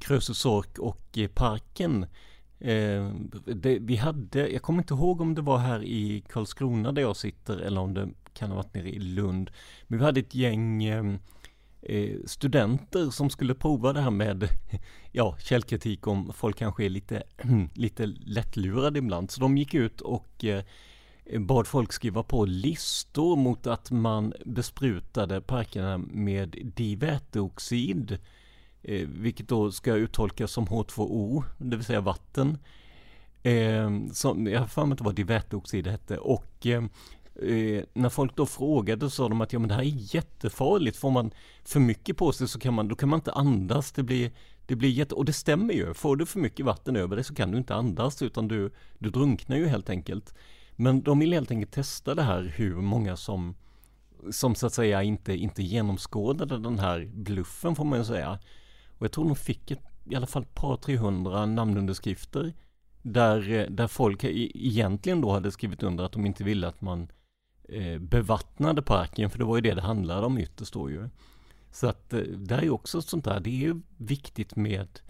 Krösus 0.00 0.38
Sork 0.38 0.78
och 0.78 1.18
eh, 1.18 1.28
parken. 1.28 2.06
Eh, 2.58 3.10
det, 3.44 3.78
vi 3.78 3.96
hade, 3.96 4.48
jag 4.48 4.62
kommer 4.62 4.82
inte 4.82 4.94
ihåg 4.94 5.20
om 5.20 5.34
det 5.34 5.42
var 5.42 5.58
här 5.58 5.84
i 5.84 6.24
Karlskrona 6.28 6.92
där 6.92 7.02
jag 7.02 7.16
sitter 7.16 7.56
eller 7.56 7.80
om 7.80 7.94
det 7.94 8.08
kan 8.38 8.50
ha 8.50 8.56
varit 8.56 8.74
nere 8.74 8.88
i 8.88 8.98
Lund. 8.98 9.50
Men 9.86 9.98
vi 9.98 10.04
hade 10.04 10.20
ett 10.20 10.34
gäng 10.34 10.84
eh, 10.84 11.14
eh 11.82 12.16
studenter 12.26 13.10
som 13.10 13.30
skulle 13.30 13.54
prova 13.54 13.92
det 13.92 14.00
här 14.00 14.10
med 14.10 14.48
ja, 15.12 15.36
källkritik 15.38 16.06
om 16.06 16.32
folk 16.32 16.58
kanske 16.58 16.84
är 16.84 16.90
lite, 16.90 17.22
lite 17.74 18.06
lättlurade 18.06 18.98
ibland. 18.98 19.30
Så 19.30 19.40
de 19.40 19.58
gick 19.58 19.74
ut 19.74 20.00
och 20.00 20.44
eh, 20.44 20.62
bad 21.38 21.66
folk 21.66 21.92
skriva 21.92 22.22
på 22.22 22.44
listor 22.44 23.36
mot 23.36 23.66
att 23.66 23.90
man 23.90 24.32
besprutade 24.44 25.40
parkerna 25.40 25.98
med 25.98 26.72
diväteoxid. 26.76 28.18
Eh, 28.82 29.08
vilket 29.08 29.48
då 29.48 29.72
ska 29.72 29.94
uttolkas 29.94 30.52
som 30.52 30.66
H2O, 30.66 31.44
det 31.58 31.76
vill 31.76 31.84
säga 31.84 32.00
vatten. 32.00 32.58
Eh, 33.42 33.90
som, 34.12 34.46
jag 34.46 34.60
har 34.60 34.66
för 34.66 34.84
mig 34.86 34.92
att 34.92 34.98
det 34.98 35.04
var 35.04 35.12
diväteoxid 35.12 35.84
det 35.84 35.90
hette. 35.90 36.18
Och 36.18 36.66
eh, 36.66 36.84
eh, 37.42 37.84
när 37.92 38.08
folk 38.08 38.36
då 38.36 38.46
frågade 38.46 39.06
så 39.06 39.10
sa 39.10 39.28
de 39.28 39.40
att 39.40 39.52
ja 39.52 39.58
men 39.58 39.68
det 39.68 39.74
här 39.74 39.82
är 39.82 40.14
jättefarligt, 40.14 40.96
får 40.96 41.10
man 41.10 41.30
för 41.64 41.80
mycket 41.80 42.16
på 42.16 42.32
sig 42.32 42.48
så 42.48 42.58
kan 42.58 42.74
man, 42.74 42.88
då 42.88 42.94
kan 42.94 43.08
man 43.08 43.18
inte 43.18 43.32
andas, 43.32 43.92
det 43.92 44.02
blir, 44.02 44.30
det 44.66 44.76
blir 44.76 44.90
jätte, 44.90 45.14
och 45.14 45.24
det 45.24 45.32
stämmer 45.32 45.74
ju, 45.74 45.94
får 45.94 46.16
du 46.16 46.26
för 46.26 46.38
mycket 46.40 46.66
vatten 46.66 46.96
över 46.96 47.16
dig 47.16 47.24
så 47.24 47.34
kan 47.34 47.50
du 47.50 47.58
inte 47.58 47.74
andas 47.74 48.22
utan 48.22 48.48
du, 48.48 48.72
du 48.98 49.10
drunknar 49.10 49.56
ju 49.56 49.66
helt 49.66 49.90
enkelt. 49.90 50.34
Men 50.76 51.02
de 51.02 51.18
vill 51.18 51.32
helt 51.32 51.50
enkelt 51.50 51.72
testa 51.72 52.14
det 52.14 52.22
här 52.22 52.52
hur 52.56 52.74
många 52.74 53.16
som 53.16 53.54
som 54.30 54.54
så 54.54 54.66
att 54.66 54.74
säga 54.74 55.02
inte, 55.02 55.34
inte 55.34 55.62
genomskådade 55.62 56.58
den 56.58 56.78
här 56.78 57.10
bluffen 57.14 57.76
får 57.76 57.84
man 57.84 57.98
ju 57.98 58.04
säga. 58.04 58.38
Och 58.98 59.04
jag 59.04 59.12
tror 59.12 59.24
de 59.24 59.36
fick 59.36 59.70
ett, 59.70 59.82
i 60.04 60.14
alla 60.14 60.26
fall 60.26 60.42
ett 60.42 60.54
par 60.54 60.76
300 60.76 61.46
namnunderskrifter 61.46 62.54
där, 63.02 63.50
eh, 63.50 63.66
där 63.70 63.86
folk 63.86 64.24
e-, 64.24 64.50
egentligen 64.54 65.20
då 65.20 65.32
hade 65.32 65.52
skrivit 65.52 65.82
under 65.82 66.04
att 66.04 66.12
de 66.12 66.26
inte 66.26 66.44
ville 66.44 66.68
att 66.68 66.80
man 66.80 67.02
eh, 67.02 67.08
Eh, 67.68 67.98
bevattnade 67.98 68.82
parken, 68.82 69.30
för 69.30 69.38
det 69.38 69.44
var 69.44 69.56
ju 69.56 69.60
det 69.60 69.74
det 69.74 69.82
handlade 69.82 70.26
om 70.26 70.38
ytterst 70.38 70.72
då 70.72 70.90
ju. 70.90 71.08
Så 71.70 71.86
att 71.86 72.12
eh, 72.12 72.20
det 72.20 72.54
är 72.54 72.62
ju 72.62 72.70
också 72.70 73.02
sånt 73.02 73.24
där, 73.24 73.40
det 73.40 73.50
är 73.50 73.66
ju 73.66 73.80
viktigt 73.96 74.56
med 74.56 75.00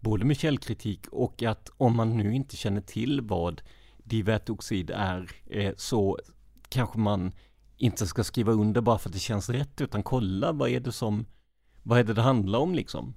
både 0.00 0.24
med 0.24 0.36
källkritik 0.36 1.06
och 1.08 1.42
att 1.42 1.70
om 1.76 1.96
man 1.96 2.16
nu 2.16 2.34
inte 2.34 2.56
känner 2.56 2.80
till 2.80 3.20
vad 3.20 3.62
divätoxid 3.98 4.90
är, 4.90 5.30
eh, 5.46 5.72
så 5.76 6.18
kanske 6.68 6.98
man 6.98 7.32
inte 7.76 8.06
ska 8.06 8.24
skriva 8.24 8.52
under 8.52 8.80
bara 8.80 8.98
för 8.98 9.08
att 9.08 9.12
det 9.12 9.18
känns 9.18 9.50
rätt, 9.50 9.80
utan 9.80 10.02
kolla 10.02 10.52
vad 10.52 10.68
är 10.68 10.80
det 10.80 10.92
som, 10.92 11.26
vad 11.82 11.98
är 11.98 12.04
det 12.04 12.14
det 12.14 12.22
handlar 12.22 12.58
om 12.58 12.74
liksom? 12.74 13.14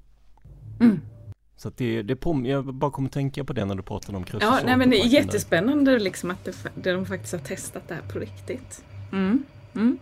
Mm. 0.79 1.01
Så 1.57 1.67
att 1.67 1.77
det, 1.77 2.01
det 2.01 2.15
på, 2.15 2.41
jag 2.45 2.73
bara 2.73 2.91
kommer 2.91 3.09
tänka 3.09 3.43
på 3.43 3.53
det 3.53 3.65
när 3.65 3.75
du 3.75 3.83
pratade 3.83 4.17
om 4.17 4.25
Ja, 4.41 4.59
nej 4.65 4.77
men 4.77 4.89
det 4.89 4.99
är 4.99 5.05
jättespännande 5.05 5.99
liksom 5.99 6.31
att 6.31 6.45
det, 6.45 6.55
det, 6.75 6.91
de 6.93 7.05
faktiskt 7.05 7.33
har 7.33 7.39
testat 7.39 7.87
det 7.87 7.93
här 7.93 8.01
på 8.01 8.19
riktigt. 8.19 8.83
Mm. 9.11 9.43
Mm. 9.75 9.97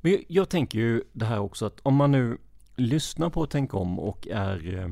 Men 0.00 0.12
jag, 0.12 0.24
jag, 0.28 0.48
tänker 0.48 0.78
ju 0.78 1.02
det 1.12 1.24
här 1.24 1.38
också 1.38 1.66
att 1.66 1.80
om 1.82 1.94
man 1.94 2.12
nu 2.12 2.38
lyssnar 2.76 3.30
på 3.30 3.46
Tänk 3.46 3.74
om 3.74 3.98
och 3.98 4.28
är 4.28 4.78
eh, 4.78 4.88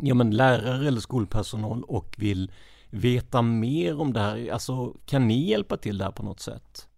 ja, 0.00 0.14
men 0.14 0.30
lärare 0.30 0.88
eller 0.88 1.00
skolpersonal 1.00 1.82
och 1.82 2.14
vill 2.18 2.52
veta 2.90 3.42
mer 3.42 4.00
om 4.00 4.12
det 4.12 4.20
här, 4.20 4.52
alltså 4.52 4.96
kan 5.06 5.28
ni 5.28 5.48
hjälpa 5.48 5.76
till 5.76 5.98
där 5.98 6.10
på 6.10 6.22
något 6.22 6.40
sätt? 6.40 6.88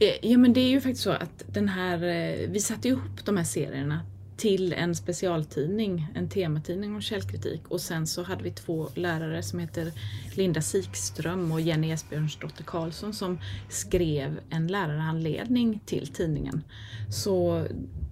Eh, 0.00 0.30
ja 0.30 0.38
men 0.38 0.52
det 0.52 0.60
är 0.60 0.70
ju 0.70 0.80
faktiskt 0.80 1.02
så 1.02 1.10
att 1.10 1.44
den 1.46 1.68
här, 1.68 2.02
eh, 2.02 2.50
vi 2.50 2.60
satte 2.60 2.88
ihop 2.88 3.24
de 3.24 3.36
här 3.36 3.44
serierna 3.44 4.00
till 4.36 4.72
en 4.72 4.94
specialtidning, 4.94 6.06
en 6.14 6.28
tematidning 6.28 6.94
om 6.94 7.00
källkritik 7.00 7.68
och 7.68 7.80
sen 7.80 8.06
så 8.06 8.22
hade 8.22 8.42
vi 8.42 8.50
två 8.50 8.88
lärare 8.94 9.42
som 9.42 9.58
heter 9.58 9.92
Linda 10.34 10.60
Sikström 10.60 11.52
och 11.52 11.60
Jenny 11.60 11.90
Esbjörnsdotter 11.90 12.64
Karlsson 12.64 13.14
som 13.14 13.38
skrev 13.68 14.40
en 14.50 14.66
lärarhandledning 14.66 15.80
till 15.86 16.06
tidningen. 16.06 16.64
Så, 17.10 17.66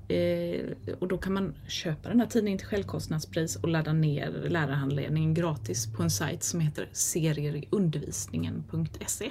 eh, 0.08 0.64
och 0.98 1.08
då 1.08 1.18
kan 1.18 1.32
man 1.32 1.54
köpa 1.68 2.08
den 2.08 2.20
här 2.20 2.26
tidningen 2.26 2.58
till 2.58 2.68
självkostnadspris 2.68 3.56
och 3.56 3.68
ladda 3.68 3.92
ner 3.92 4.46
lärarhandledningen 4.48 5.34
gratis 5.34 5.92
på 5.96 6.02
en 6.02 6.10
sajt 6.10 6.42
som 6.42 6.60
heter 6.60 6.88
serierundervisningen.se. 6.92 9.30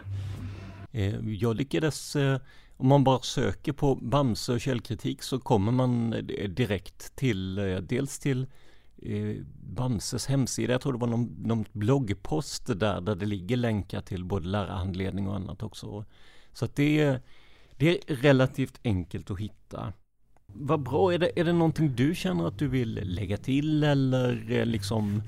Eh, 0.92 1.30
jag 1.30 1.56
lyckades, 1.56 2.16
eh, 2.16 2.40
om 2.80 2.88
man 2.88 3.04
bara 3.04 3.20
söker 3.20 3.74
på 3.74 3.96
Bamse 3.96 4.54
och 4.54 4.62
källkritik 4.62 5.24
så 5.24 5.40
kommer 5.40 5.72
man 5.72 6.14
eh, 6.14 6.50
direkt 6.50 7.16
till, 7.16 7.58
eh, 7.58 7.78
dels 7.78 8.20
till 8.20 8.48
eh, 9.02 9.36
Bamses 9.54 10.26
hemsida, 10.26 10.72
jag 10.72 10.82
tror 10.82 10.94
det 10.94 11.00
var 11.00 11.08
någon, 11.08 11.36
någon 11.44 11.66
bloggpost 11.72 12.66
där, 12.80 13.02
där 13.02 13.16
det 13.16 13.26
ligger 13.26 13.58
länkar 13.58 14.02
till 14.02 14.26
både 14.26 14.48
lärarhandledning 14.48 15.28
och 15.28 15.36
annat 15.36 15.64
också. 15.64 16.06
Så 16.54 16.66
att 16.66 16.76
det 16.76 17.00
är, 17.00 17.22
det 17.78 17.90
är 17.90 18.16
relativt 18.16 18.80
enkelt 18.84 19.32
att 19.32 19.40
hitta. 19.40 19.94
Vad 20.46 20.84
bra, 20.84 21.14
är 21.14 21.18
det, 21.18 21.40
är 21.40 21.44
det 21.44 21.54
någonting 21.54 21.96
du 21.96 22.16
känner 22.16 22.48
att 22.48 22.60
du 22.60 22.68
vill 22.68 22.94
lägga 23.04 23.38
till 23.38 23.84
eller 23.84 24.66
liksom, 24.66 25.24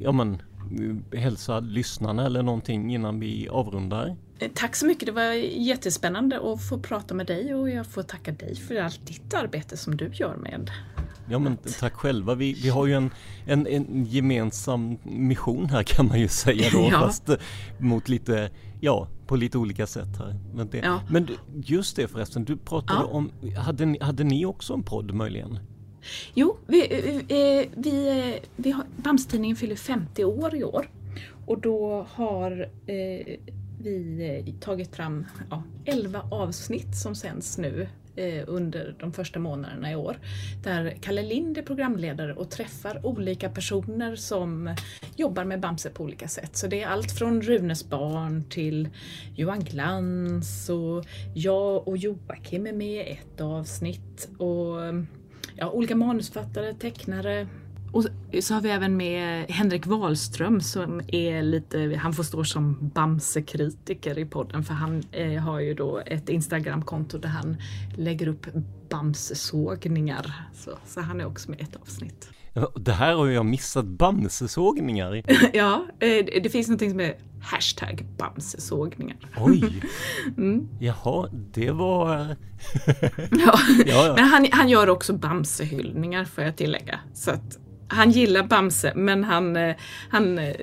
ja 0.00 0.12
men, 0.12 0.42
hälsa 1.12 1.60
lyssnarna 1.60 2.26
eller 2.26 2.42
någonting 2.42 2.94
innan 2.94 3.20
vi 3.20 3.48
avrundar? 3.48 4.16
Eh, 4.38 4.50
tack 4.54 4.76
så 4.76 4.86
mycket, 4.86 5.06
det 5.06 5.12
var 5.12 5.32
jättespännande 5.32 6.52
att 6.52 6.68
få 6.68 6.78
prata 6.78 7.14
med 7.14 7.26
dig 7.26 7.54
och 7.54 7.70
jag 7.70 7.86
får 7.86 8.02
tacka 8.02 8.32
dig 8.32 8.56
för 8.56 8.76
allt 8.76 9.06
ditt 9.06 9.34
arbete 9.34 9.76
som 9.76 9.96
du 9.96 10.10
gör 10.12 10.36
med 10.36 10.70
Ja 11.30 11.38
men 11.38 11.56
tack 11.80 11.94
själva. 11.94 12.34
Vi, 12.34 12.52
vi 12.52 12.68
har 12.68 12.86
ju 12.86 12.94
en, 12.94 13.10
en, 13.46 13.66
en 13.66 14.04
gemensam 14.04 14.98
mission 15.02 15.70
här 15.70 15.82
kan 15.82 16.06
man 16.06 16.20
ju 16.20 16.28
säga 16.28 16.68
då. 16.72 16.78
ja. 16.92 17.00
Fast 17.00 17.28
eh, 17.28 17.36
mot 17.78 18.08
lite, 18.08 18.50
ja, 18.80 19.08
på 19.26 19.36
lite 19.36 19.58
olika 19.58 19.86
sätt 19.86 20.18
här. 20.18 20.36
Men, 20.54 20.68
det, 20.70 20.78
ja. 20.78 21.00
men 21.10 21.28
just 21.64 21.96
det 21.96 22.08
förresten, 22.08 22.44
du 22.44 22.56
pratade 22.56 23.00
ja. 23.00 23.06
om, 23.06 23.30
hade 23.56 23.86
ni, 23.86 23.98
hade 24.00 24.24
ni 24.24 24.46
också 24.46 24.74
en 24.74 24.82
podd 24.82 25.14
möjligen? 25.14 25.58
Jo, 26.34 26.56
vi, 26.66 26.80
eh, 26.80 27.04
vi, 27.04 27.60
eh, 27.60 27.68
vi, 27.74 28.08
eh, 28.08 28.42
vi 28.56 28.70
har, 28.70 28.84
Bamstidningen 28.96 29.56
fyller 29.56 29.76
50 29.76 30.24
år 30.24 30.54
i 30.54 30.64
år. 30.64 30.90
Och 31.46 31.60
då 31.60 32.06
har 32.10 32.68
eh, 32.86 33.38
vi 33.78 34.54
tagit 34.60 34.96
fram 34.96 35.26
ja, 35.50 35.62
11 35.84 36.22
avsnitt 36.30 36.96
som 36.96 37.14
sänds 37.14 37.58
nu 37.58 37.88
eh, 38.16 38.44
under 38.46 38.94
de 39.00 39.12
första 39.12 39.38
månaderna 39.38 39.92
i 39.92 39.96
år. 39.96 40.18
Där 40.64 40.90
Kalle 41.00 41.22
Lind 41.22 41.58
är 41.58 41.62
programledare 41.62 42.34
och 42.34 42.50
träffar 42.50 43.06
olika 43.06 43.50
personer 43.50 44.16
som 44.16 44.74
jobbar 45.16 45.44
med 45.44 45.60
Bamse 45.60 45.90
på 45.90 46.04
olika 46.04 46.28
sätt. 46.28 46.56
Så 46.56 46.66
det 46.66 46.82
är 46.82 46.86
allt 46.86 47.12
från 47.12 47.42
Runes 47.42 47.88
barn 47.88 48.44
till 48.50 48.88
Johan 49.36 49.60
Glans 49.60 50.68
och 50.68 51.04
jag 51.34 51.88
och 51.88 51.96
Joakim 51.96 52.66
är 52.66 52.72
med 52.72 53.08
i 53.08 53.10
ett 53.10 53.40
avsnitt. 53.40 54.28
Och 54.38 54.94
ja, 55.58 55.70
olika 55.70 55.96
manusfattare, 55.96 56.74
tecknare, 56.74 57.46
och 57.92 58.04
så 58.40 58.54
har 58.54 58.60
vi 58.60 58.70
även 58.70 58.96
med 58.96 59.50
Henrik 59.50 59.86
Wahlström 59.86 60.60
som 60.60 61.00
är 61.08 61.42
lite, 61.42 62.00
han 62.02 62.12
får 62.12 62.22
stå 62.22 62.44
som 62.44 62.90
Bamse-kritiker 62.94 64.18
i 64.18 64.24
podden 64.24 64.64
för 64.64 64.74
han 64.74 65.02
eh, 65.12 65.42
har 65.42 65.60
ju 65.60 65.74
då 65.74 66.02
ett 66.06 66.28
Instagramkonto 66.28 67.18
där 67.18 67.28
han 67.28 67.56
lägger 67.96 68.28
upp 68.28 68.46
Bamse-sågningar. 68.88 70.32
Så, 70.54 70.78
så 70.86 71.00
han 71.00 71.20
är 71.20 71.26
också 71.26 71.50
med 71.50 71.60
i 71.60 71.62
ett 71.62 71.76
avsnitt. 71.76 72.30
Det 72.76 72.92
här 72.92 73.14
har 73.14 73.26
jag 73.26 73.46
missat, 73.46 73.84
Bamsesågningar. 73.84 75.22
ja, 75.52 75.86
eh, 76.00 76.40
det 76.42 76.52
finns 76.52 76.68
någonting 76.68 76.90
som 76.90 77.00
är 77.00 77.14
hashtag 77.40 78.06
Bamsesågningar. 78.18 79.16
Oj! 79.36 79.82
mm. 80.36 80.68
Jaha, 80.80 81.28
det 81.32 81.70
var... 81.70 82.16
ja. 83.30 83.58
ja. 83.86 84.14
Men 84.16 84.24
han, 84.24 84.46
han 84.52 84.68
gör 84.68 84.88
också 84.88 85.12
Bamsehyllningar 85.12 86.24
får 86.24 86.44
jag 86.44 86.56
tillägga. 86.56 87.00
Så 87.14 87.30
att 87.30 87.58
han 87.88 88.10
gillar 88.10 88.42
Bamse 88.42 88.92
men 88.94 89.24
han, 89.24 89.56
eh, 89.56 89.76
han 90.10 90.38
eh, 90.38 90.54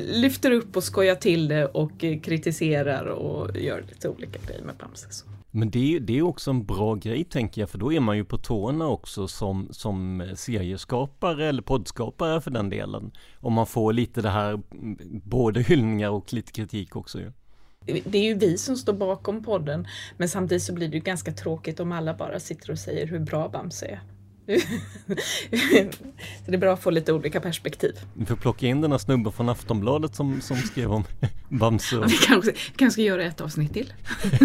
lyfter 0.00 0.50
upp 0.50 0.76
och 0.76 0.84
skojar 0.84 1.14
till 1.14 1.48
det 1.48 1.66
och 1.66 2.00
kritiserar 2.00 3.04
och 3.04 3.56
gör 3.56 3.84
lite 3.88 4.08
olika 4.08 4.38
grejer 4.46 4.62
med 4.62 4.74
Bamse. 4.76 5.06
Så. 5.10 5.29
Men 5.50 5.70
det, 5.70 5.98
det 5.98 6.18
är 6.18 6.22
också 6.22 6.50
en 6.50 6.64
bra 6.64 6.94
grej 6.94 7.24
tänker 7.24 7.60
jag, 7.60 7.70
för 7.70 7.78
då 7.78 7.92
är 7.92 8.00
man 8.00 8.16
ju 8.16 8.24
på 8.24 8.38
tårna 8.38 8.86
också 8.88 9.28
som, 9.28 9.68
som 9.70 10.20
eh, 10.20 10.34
serieskapare 10.34 11.46
eller 11.46 11.62
poddskapare 11.62 12.40
för 12.40 12.50
den 12.50 12.70
delen. 12.70 13.12
Om 13.40 13.52
man 13.52 13.66
får 13.66 13.92
lite 13.92 14.22
det 14.22 14.30
här, 14.30 14.52
mm, 14.72 14.98
både 15.24 15.62
hyllningar 15.62 16.10
och 16.10 16.32
lite 16.32 16.52
kritik 16.52 16.96
också 16.96 17.20
ju. 17.20 17.32
Det 18.04 18.18
är 18.18 18.22
ju 18.22 18.34
vi 18.34 18.58
som 18.58 18.76
står 18.76 18.92
bakom 18.92 19.42
podden, 19.42 19.86
men 20.16 20.28
samtidigt 20.28 20.62
så 20.62 20.74
blir 20.74 20.88
det 20.88 20.94
ju 20.94 21.02
ganska 21.02 21.32
tråkigt 21.32 21.80
om 21.80 21.92
alla 21.92 22.14
bara 22.14 22.40
sitter 22.40 22.70
och 22.70 22.78
säger 22.78 23.06
hur 23.06 23.18
bra 23.18 23.48
Bamse 23.48 23.86
är. 23.86 24.00
så 26.44 26.50
det 26.50 26.54
är 26.54 26.58
bra 26.58 26.72
att 26.72 26.82
få 26.82 26.90
lite 26.90 27.12
olika 27.12 27.40
perspektiv. 27.40 27.94
Vi 28.14 28.26
får 28.26 28.36
plocka 28.36 28.66
in 28.66 28.80
den 28.80 28.90
här 28.90 28.98
snubben 28.98 29.32
från 29.32 29.48
Aftonbladet 29.48 30.14
som, 30.14 30.40
som 30.40 30.56
skrev 30.56 30.92
om 30.92 31.04
Bamse. 31.48 31.98
Och... 31.98 32.12
Vi 32.12 32.16
kanske, 32.16 32.52
kanske 32.76 33.02
göra 33.02 33.24
ett 33.24 33.40
avsnitt 33.40 33.72
till. 33.72 33.92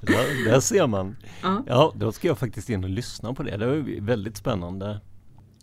där, 0.00 0.44
där 0.44 0.60
ser 0.60 0.86
man. 0.86 1.16
Ja. 1.42 1.64
ja, 1.66 1.92
då 1.96 2.12
ska 2.12 2.28
jag 2.28 2.38
faktiskt 2.38 2.70
in 2.70 2.84
och 2.84 2.90
lyssna 2.90 3.34
på 3.34 3.42
det. 3.42 3.56
Det 3.56 3.66
var 3.66 4.00
väldigt 4.00 4.36
spännande. 4.36 5.00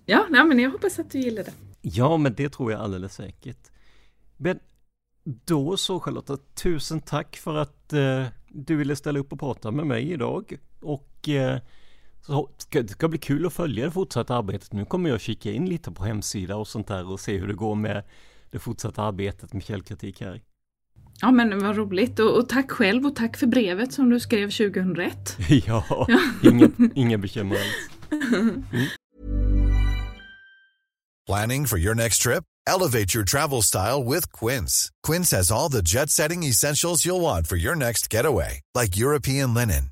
Ja, 0.06 0.26
nej, 0.30 0.46
men 0.46 0.60
jag 0.60 0.72
hoppas 0.72 1.00
att 1.00 1.12
du 1.12 1.20
gillar 1.20 1.44
det. 1.44 1.54
Ja, 1.82 2.18
men 2.18 2.34
det 2.34 2.50
tror 2.50 2.72
jag 2.72 2.82
alldeles 2.82 3.14
säkert. 3.14 3.72
Men 4.38 4.60
då 5.24 5.78
så 5.78 6.00
Charlotta, 6.00 6.38
tusen 6.56 7.02
tack 7.02 7.38
för 7.38 7.56
att 7.56 7.94
eh, 7.94 8.26
du 8.48 8.76
ville 8.76 8.96
ställa 8.96 9.20
upp 9.20 9.34
och 9.34 9.40
prata 9.40 9.72
med 9.72 9.88
mig 9.88 10.12
idag. 10.12 10.58
Och 10.82 11.30
eh, 11.30 11.60
så 12.22 12.50
ska, 12.58 12.82
det 12.82 12.90
ska 12.90 13.08
bli 13.08 13.20
kul 13.20 13.46
att 13.46 13.54
följa 13.54 13.86
det 13.86 13.92
fortsatta 13.92 14.36
arbetet. 14.36 14.74
Nu 14.74 14.86
kommer 14.86 15.10
jag 15.10 15.22
kika 15.22 15.52
in 15.52 15.66
lite 15.66 15.92
på 15.92 16.04
hemsida 16.04 16.56
och 16.56 16.68
sånt 16.68 16.88
där 16.88 17.12
och 17.12 17.20
se 17.20 17.38
hur 17.38 17.48
det 17.48 17.54
går 17.54 17.76
med 17.76 18.04
det 18.52 18.60
fortsatta 18.60 19.04
arbetet 19.04 19.54
med 19.54 19.64
källkritik 19.64 20.22
här. 20.22 20.42
Ja 21.22 21.32
men 21.32 21.60
vad 21.60 21.76
roligt 21.76 22.20
och, 22.20 22.38
och, 22.38 22.50
tack 22.50 22.72
själv 22.72 23.06
och 23.06 23.16
tack 23.16 23.38
för 23.38 23.48
brevet 23.48 23.94
som 23.94 24.10
du 24.10 24.20
skrev 24.20 24.50
2001. 24.50 25.38
ja, 25.50 25.86
ja. 26.08 26.20
inga, 26.44 26.70
inga 26.96 27.18
bekymmer 27.18 27.56
alls. 27.56 27.90
Mm. 28.12 28.64
Planning 31.28 31.68
for 31.68 31.78
your 31.78 31.96
next 31.96 32.24
trip? 32.24 32.44
Elevate 32.66 33.14
your 33.14 33.24
travel 33.24 33.62
style 33.62 34.04
with 34.04 34.32
Quince. 34.32 34.92
Quince 35.04 35.32
has 35.32 35.52
all 35.52 35.70
the 35.70 35.82
jet 35.82 36.10
setting 36.10 36.44
essentials 36.44 37.06
you'll 37.06 37.22
want 37.22 37.48
for 37.48 37.56
your 37.56 37.76
next 37.76 38.10
getaway, 38.10 38.62
like 38.74 38.98
European 38.98 39.54
linen, 39.54 39.92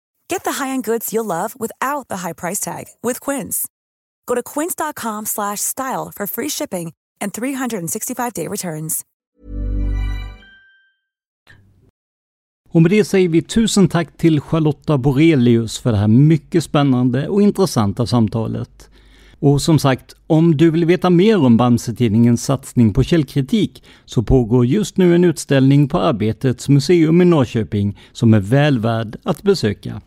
Get 0.31 0.43
the 0.43 0.63
high-end 0.63 0.83
goods 0.83 1.13
you'll 1.13 1.25
love 1.25 1.55
without 1.59 2.07
the 2.07 2.15
high 2.15 2.33
price 2.33 2.59
tag 2.59 2.85
with 3.07 3.19
Quince. 3.25 3.67
Go 4.25 4.35
to 4.35 4.41
quince.com 4.43 5.25
slash 5.25 5.59
style 5.59 6.11
for 6.15 6.27
free 6.27 6.49
shipping 6.49 6.93
and 7.21 7.33
365-day 7.33 8.47
returns. 8.47 9.01
Och 12.69 12.81
med 12.81 12.91
det 12.91 13.05
säger 13.05 13.29
vi 13.29 13.41
tusen 13.41 13.87
tack 13.87 14.17
till 14.17 14.41
Charlotta 14.41 14.97
Borelius 14.97 15.79
för 15.79 15.91
det 15.91 15.97
här 15.97 16.07
mycket 16.07 16.63
spännande 16.63 17.27
och 17.27 17.41
intressanta 17.41 18.05
samtalet. 18.05 18.89
Och 19.39 19.61
som 19.61 19.79
sagt, 19.79 20.15
om 20.27 20.57
du 20.57 20.71
vill 20.71 20.85
veta 20.85 21.09
mer 21.09 21.45
om 21.45 21.57
Bamse-tidningens 21.57 22.45
satsning 22.45 22.93
på 22.93 23.03
källkritik 23.03 23.83
så 24.05 24.23
pågår 24.23 24.65
just 24.65 24.97
nu 24.97 25.15
en 25.15 25.23
utställning 25.23 25.87
på 25.87 25.99
Arbetets 25.99 26.69
museum 26.69 27.21
i 27.21 27.25
Norrköping 27.25 27.99
som 28.11 28.33
är 28.33 28.39
väl 28.39 28.79
värd 28.79 29.17
att 29.23 29.43
besöka. 29.43 30.01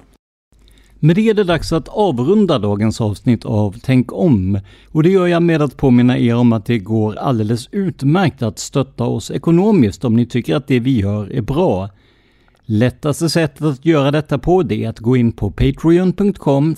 Med 1.04 1.16
det 1.16 1.28
är 1.28 1.34
det 1.34 1.44
dags 1.44 1.72
att 1.72 1.88
avrunda 1.88 2.58
dagens 2.58 3.00
avsnitt 3.00 3.44
av 3.44 3.76
Tänk 3.82 4.12
om. 4.12 4.60
Och 4.88 5.02
det 5.02 5.08
gör 5.08 5.26
jag 5.26 5.42
med 5.42 5.62
att 5.62 5.76
påminna 5.76 6.18
er 6.18 6.36
om 6.36 6.52
att 6.52 6.66
det 6.66 6.78
går 6.78 7.16
alldeles 7.16 7.68
utmärkt 7.72 8.42
att 8.42 8.58
stötta 8.58 9.04
oss 9.04 9.30
ekonomiskt 9.30 10.04
om 10.04 10.16
ni 10.16 10.26
tycker 10.26 10.56
att 10.56 10.66
det 10.66 10.80
vi 10.80 11.00
gör 11.00 11.32
är 11.32 11.42
bra. 11.42 11.90
Lättaste 12.64 13.28
sättet 13.28 13.62
att 13.62 13.86
göra 13.86 14.10
detta 14.10 14.38
på 14.38 14.62
det 14.62 14.84
är 14.84 14.88
att 14.88 14.98
gå 14.98 15.16
in 15.16 15.32
på 15.32 15.50
patreon.com 15.50 16.74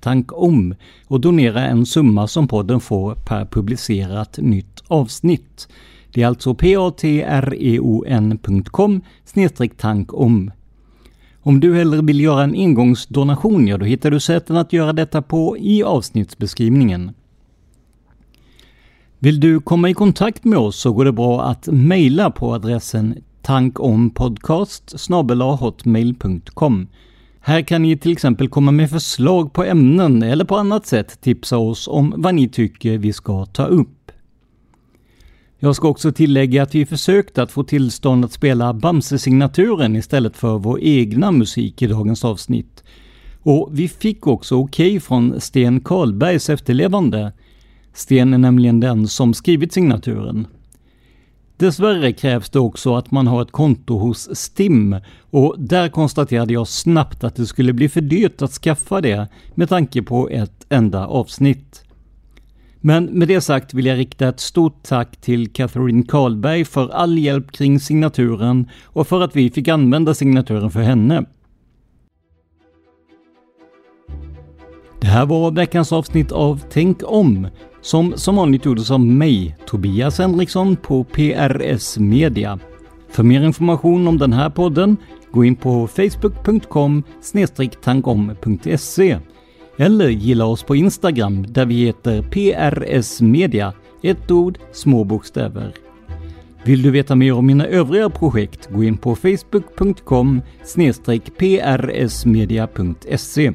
tankom 0.00 0.74
och 1.06 1.20
donera 1.20 1.66
en 1.66 1.86
summa 1.86 2.26
som 2.26 2.48
podden 2.48 2.80
får 2.80 3.14
per 3.14 3.44
publicerat 3.44 4.38
nytt 4.38 4.82
avsnitt. 4.88 5.68
Det 6.14 6.22
är 6.22 6.26
alltså 6.26 6.54
patreon.com 6.54 7.00
tankom. 9.76 10.50
Om 11.44 11.60
du 11.60 11.74
hellre 11.74 12.02
vill 12.02 12.20
göra 12.20 12.42
en 12.42 12.54
engångsdonation, 12.54 13.68
ja 13.68 13.78
då 13.78 13.84
hittar 13.84 14.10
du 14.10 14.20
sätten 14.20 14.56
att 14.56 14.72
göra 14.72 14.92
detta 14.92 15.22
på 15.22 15.58
i 15.58 15.82
avsnittsbeskrivningen. 15.82 17.10
Vill 19.18 19.40
du 19.40 19.60
komma 19.60 19.90
i 19.90 19.94
kontakt 19.94 20.44
med 20.44 20.58
oss 20.58 20.80
så 20.80 20.92
går 20.92 21.04
det 21.04 21.12
bra 21.12 21.42
att 21.42 21.66
mejla 21.66 22.30
på 22.30 22.54
adressen 22.54 23.14
tankompodcast 23.42 25.10
hotmail.com. 25.60 26.88
Här 27.40 27.62
kan 27.62 27.82
ni 27.82 27.96
till 27.96 28.12
exempel 28.12 28.48
komma 28.48 28.70
med 28.70 28.90
förslag 28.90 29.52
på 29.52 29.64
ämnen 29.64 30.22
eller 30.22 30.44
på 30.44 30.56
annat 30.56 30.86
sätt 30.86 31.20
tipsa 31.20 31.58
oss 31.58 31.88
om 31.88 32.14
vad 32.16 32.34
ni 32.34 32.48
tycker 32.48 32.98
vi 32.98 33.12
ska 33.12 33.46
ta 33.46 33.64
upp. 33.64 34.01
Jag 35.64 35.76
ska 35.76 35.88
också 35.88 36.12
tillägga 36.12 36.62
att 36.62 36.74
vi 36.74 36.86
försökte 36.86 37.42
att 37.42 37.52
få 37.52 37.64
tillstånd 37.64 38.24
att 38.24 38.32
spela 38.32 38.72
Bamse-signaturen 38.72 39.96
istället 39.96 40.36
för 40.36 40.58
vår 40.58 40.80
egna 40.80 41.32
musik 41.32 41.82
i 41.82 41.86
dagens 41.86 42.24
avsnitt. 42.24 42.84
Och 43.42 43.68
vi 43.72 43.88
fick 43.88 44.26
också 44.26 44.56
okej 44.56 44.86
okay 44.88 45.00
från 45.00 45.40
Sten 45.40 45.80
Karlbergs 45.80 46.50
efterlevande. 46.50 47.32
Sten 47.92 48.34
är 48.34 48.38
nämligen 48.38 48.80
den 48.80 49.08
som 49.08 49.34
skrivit 49.34 49.72
signaturen. 49.72 50.46
Dessvärre 51.56 52.12
krävs 52.12 52.50
det 52.50 52.58
också 52.58 52.96
att 52.96 53.10
man 53.10 53.26
har 53.26 53.42
ett 53.42 53.52
konto 53.52 53.98
hos 53.98 54.36
STIM 54.36 54.96
och 55.20 55.54
där 55.58 55.88
konstaterade 55.88 56.52
jag 56.52 56.68
snabbt 56.68 57.24
att 57.24 57.36
det 57.36 57.46
skulle 57.46 57.72
bli 57.72 57.88
för 57.88 58.00
dyrt 58.00 58.42
att 58.42 58.52
skaffa 58.52 59.00
det 59.00 59.28
med 59.54 59.68
tanke 59.68 60.02
på 60.02 60.28
ett 60.28 60.66
enda 60.68 61.06
avsnitt. 61.06 61.84
Men 62.84 63.04
med 63.04 63.28
det 63.28 63.40
sagt 63.40 63.74
vill 63.74 63.86
jag 63.86 63.98
rikta 63.98 64.28
ett 64.28 64.40
stort 64.40 64.82
tack 64.82 65.16
till 65.16 65.52
Catherine 65.52 66.02
Karlberg 66.02 66.64
för 66.64 66.88
all 66.88 67.18
hjälp 67.18 67.52
kring 67.52 67.80
signaturen 67.80 68.68
och 68.84 69.06
för 69.06 69.20
att 69.20 69.36
vi 69.36 69.50
fick 69.50 69.68
använda 69.68 70.14
signaturen 70.14 70.70
för 70.70 70.80
henne. 70.80 71.24
Det 75.00 75.06
här 75.06 75.26
var 75.26 75.50
veckans 75.50 75.92
avsnitt 75.92 76.32
av 76.32 76.60
Tänk 76.70 77.00
om 77.04 77.48
som 77.80 78.12
som 78.16 78.36
vanligt 78.36 78.64
gjordes 78.64 78.90
av 78.90 79.00
mig, 79.00 79.56
Tobias 79.66 80.18
Henriksson 80.18 80.76
på 80.76 81.04
PRS 81.04 81.98
Media. 81.98 82.58
För 83.08 83.22
mer 83.22 83.42
information 83.42 84.08
om 84.08 84.18
den 84.18 84.32
här 84.32 84.50
podden, 84.50 84.96
gå 85.32 85.44
in 85.44 85.56
på 85.56 85.86
facebook.com 85.86 87.02
tankom.se 87.82 89.18
eller 89.76 90.08
gilla 90.08 90.44
oss 90.44 90.62
på 90.62 90.76
Instagram 90.76 91.46
där 91.48 91.66
vi 91.66 91.84
heter 91.84 92.22
PRS 92.22 93.20
Media, 93.20 93.72
ett 94.02 94.30
ord, 94.30 94.58
små 94.72 95.04
bokstäver. 95.04 95.74
Vill 96.64 96.82
du 96.82 96.90
veta 96.90 97.14
mer 97.14 97.32
om 97.32 97.46
mina 97.46 97.66
övriga 97.66 98.10
projekt, 98.10 98.68
gå 98.70 98.84
in 98.84 98.96
på 98.96 99.16
facebook.com 99.16 100.42
prsmedia.se. 101.38 103.52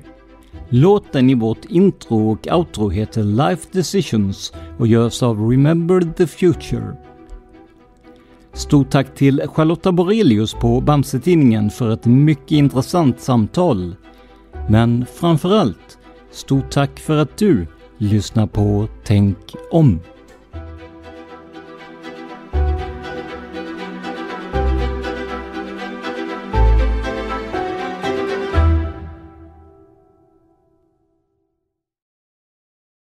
Låten 0.70 1.30
i 1.30 1.36
vårt 1.36 1.65
intro 1.65 2.32
och 2.32 2.47
outro 2.51 2.89
heter 2.89 3.24
Life 3.24 3.68
Decisions 3.72 4.53
och 4.78 4.88
görs 4.88 5.24
av 5.24 5.49
Remember 5.49 6.13
the 6.18 6.28
Future. 6.28 6.95
Stort 8.53 8.89
tack 8.89 9.15
till 9.15 9.41
Charlotta 9.47 9.91
Borelius 9.91 10.53
på 10.53 10.82
Bamsetidningen 10.82 11.70
för 11.70 11.89
ett 11.89 12.05
mycket 12.05 12.51
intressant 12.51 13.20
samtal. 13.20 13.95
Men 14.70 15.05
framförallt, 15.13 15.97
stort 16.32 16.71
tack 16.71 16.99
för 16.99 17.17
att 17.17 17.38
du 17.38 17.67
lyssnar 17.97 18.47
på 18.47 18.88
Tänk 19.03 19.38
om. 19.71 19.99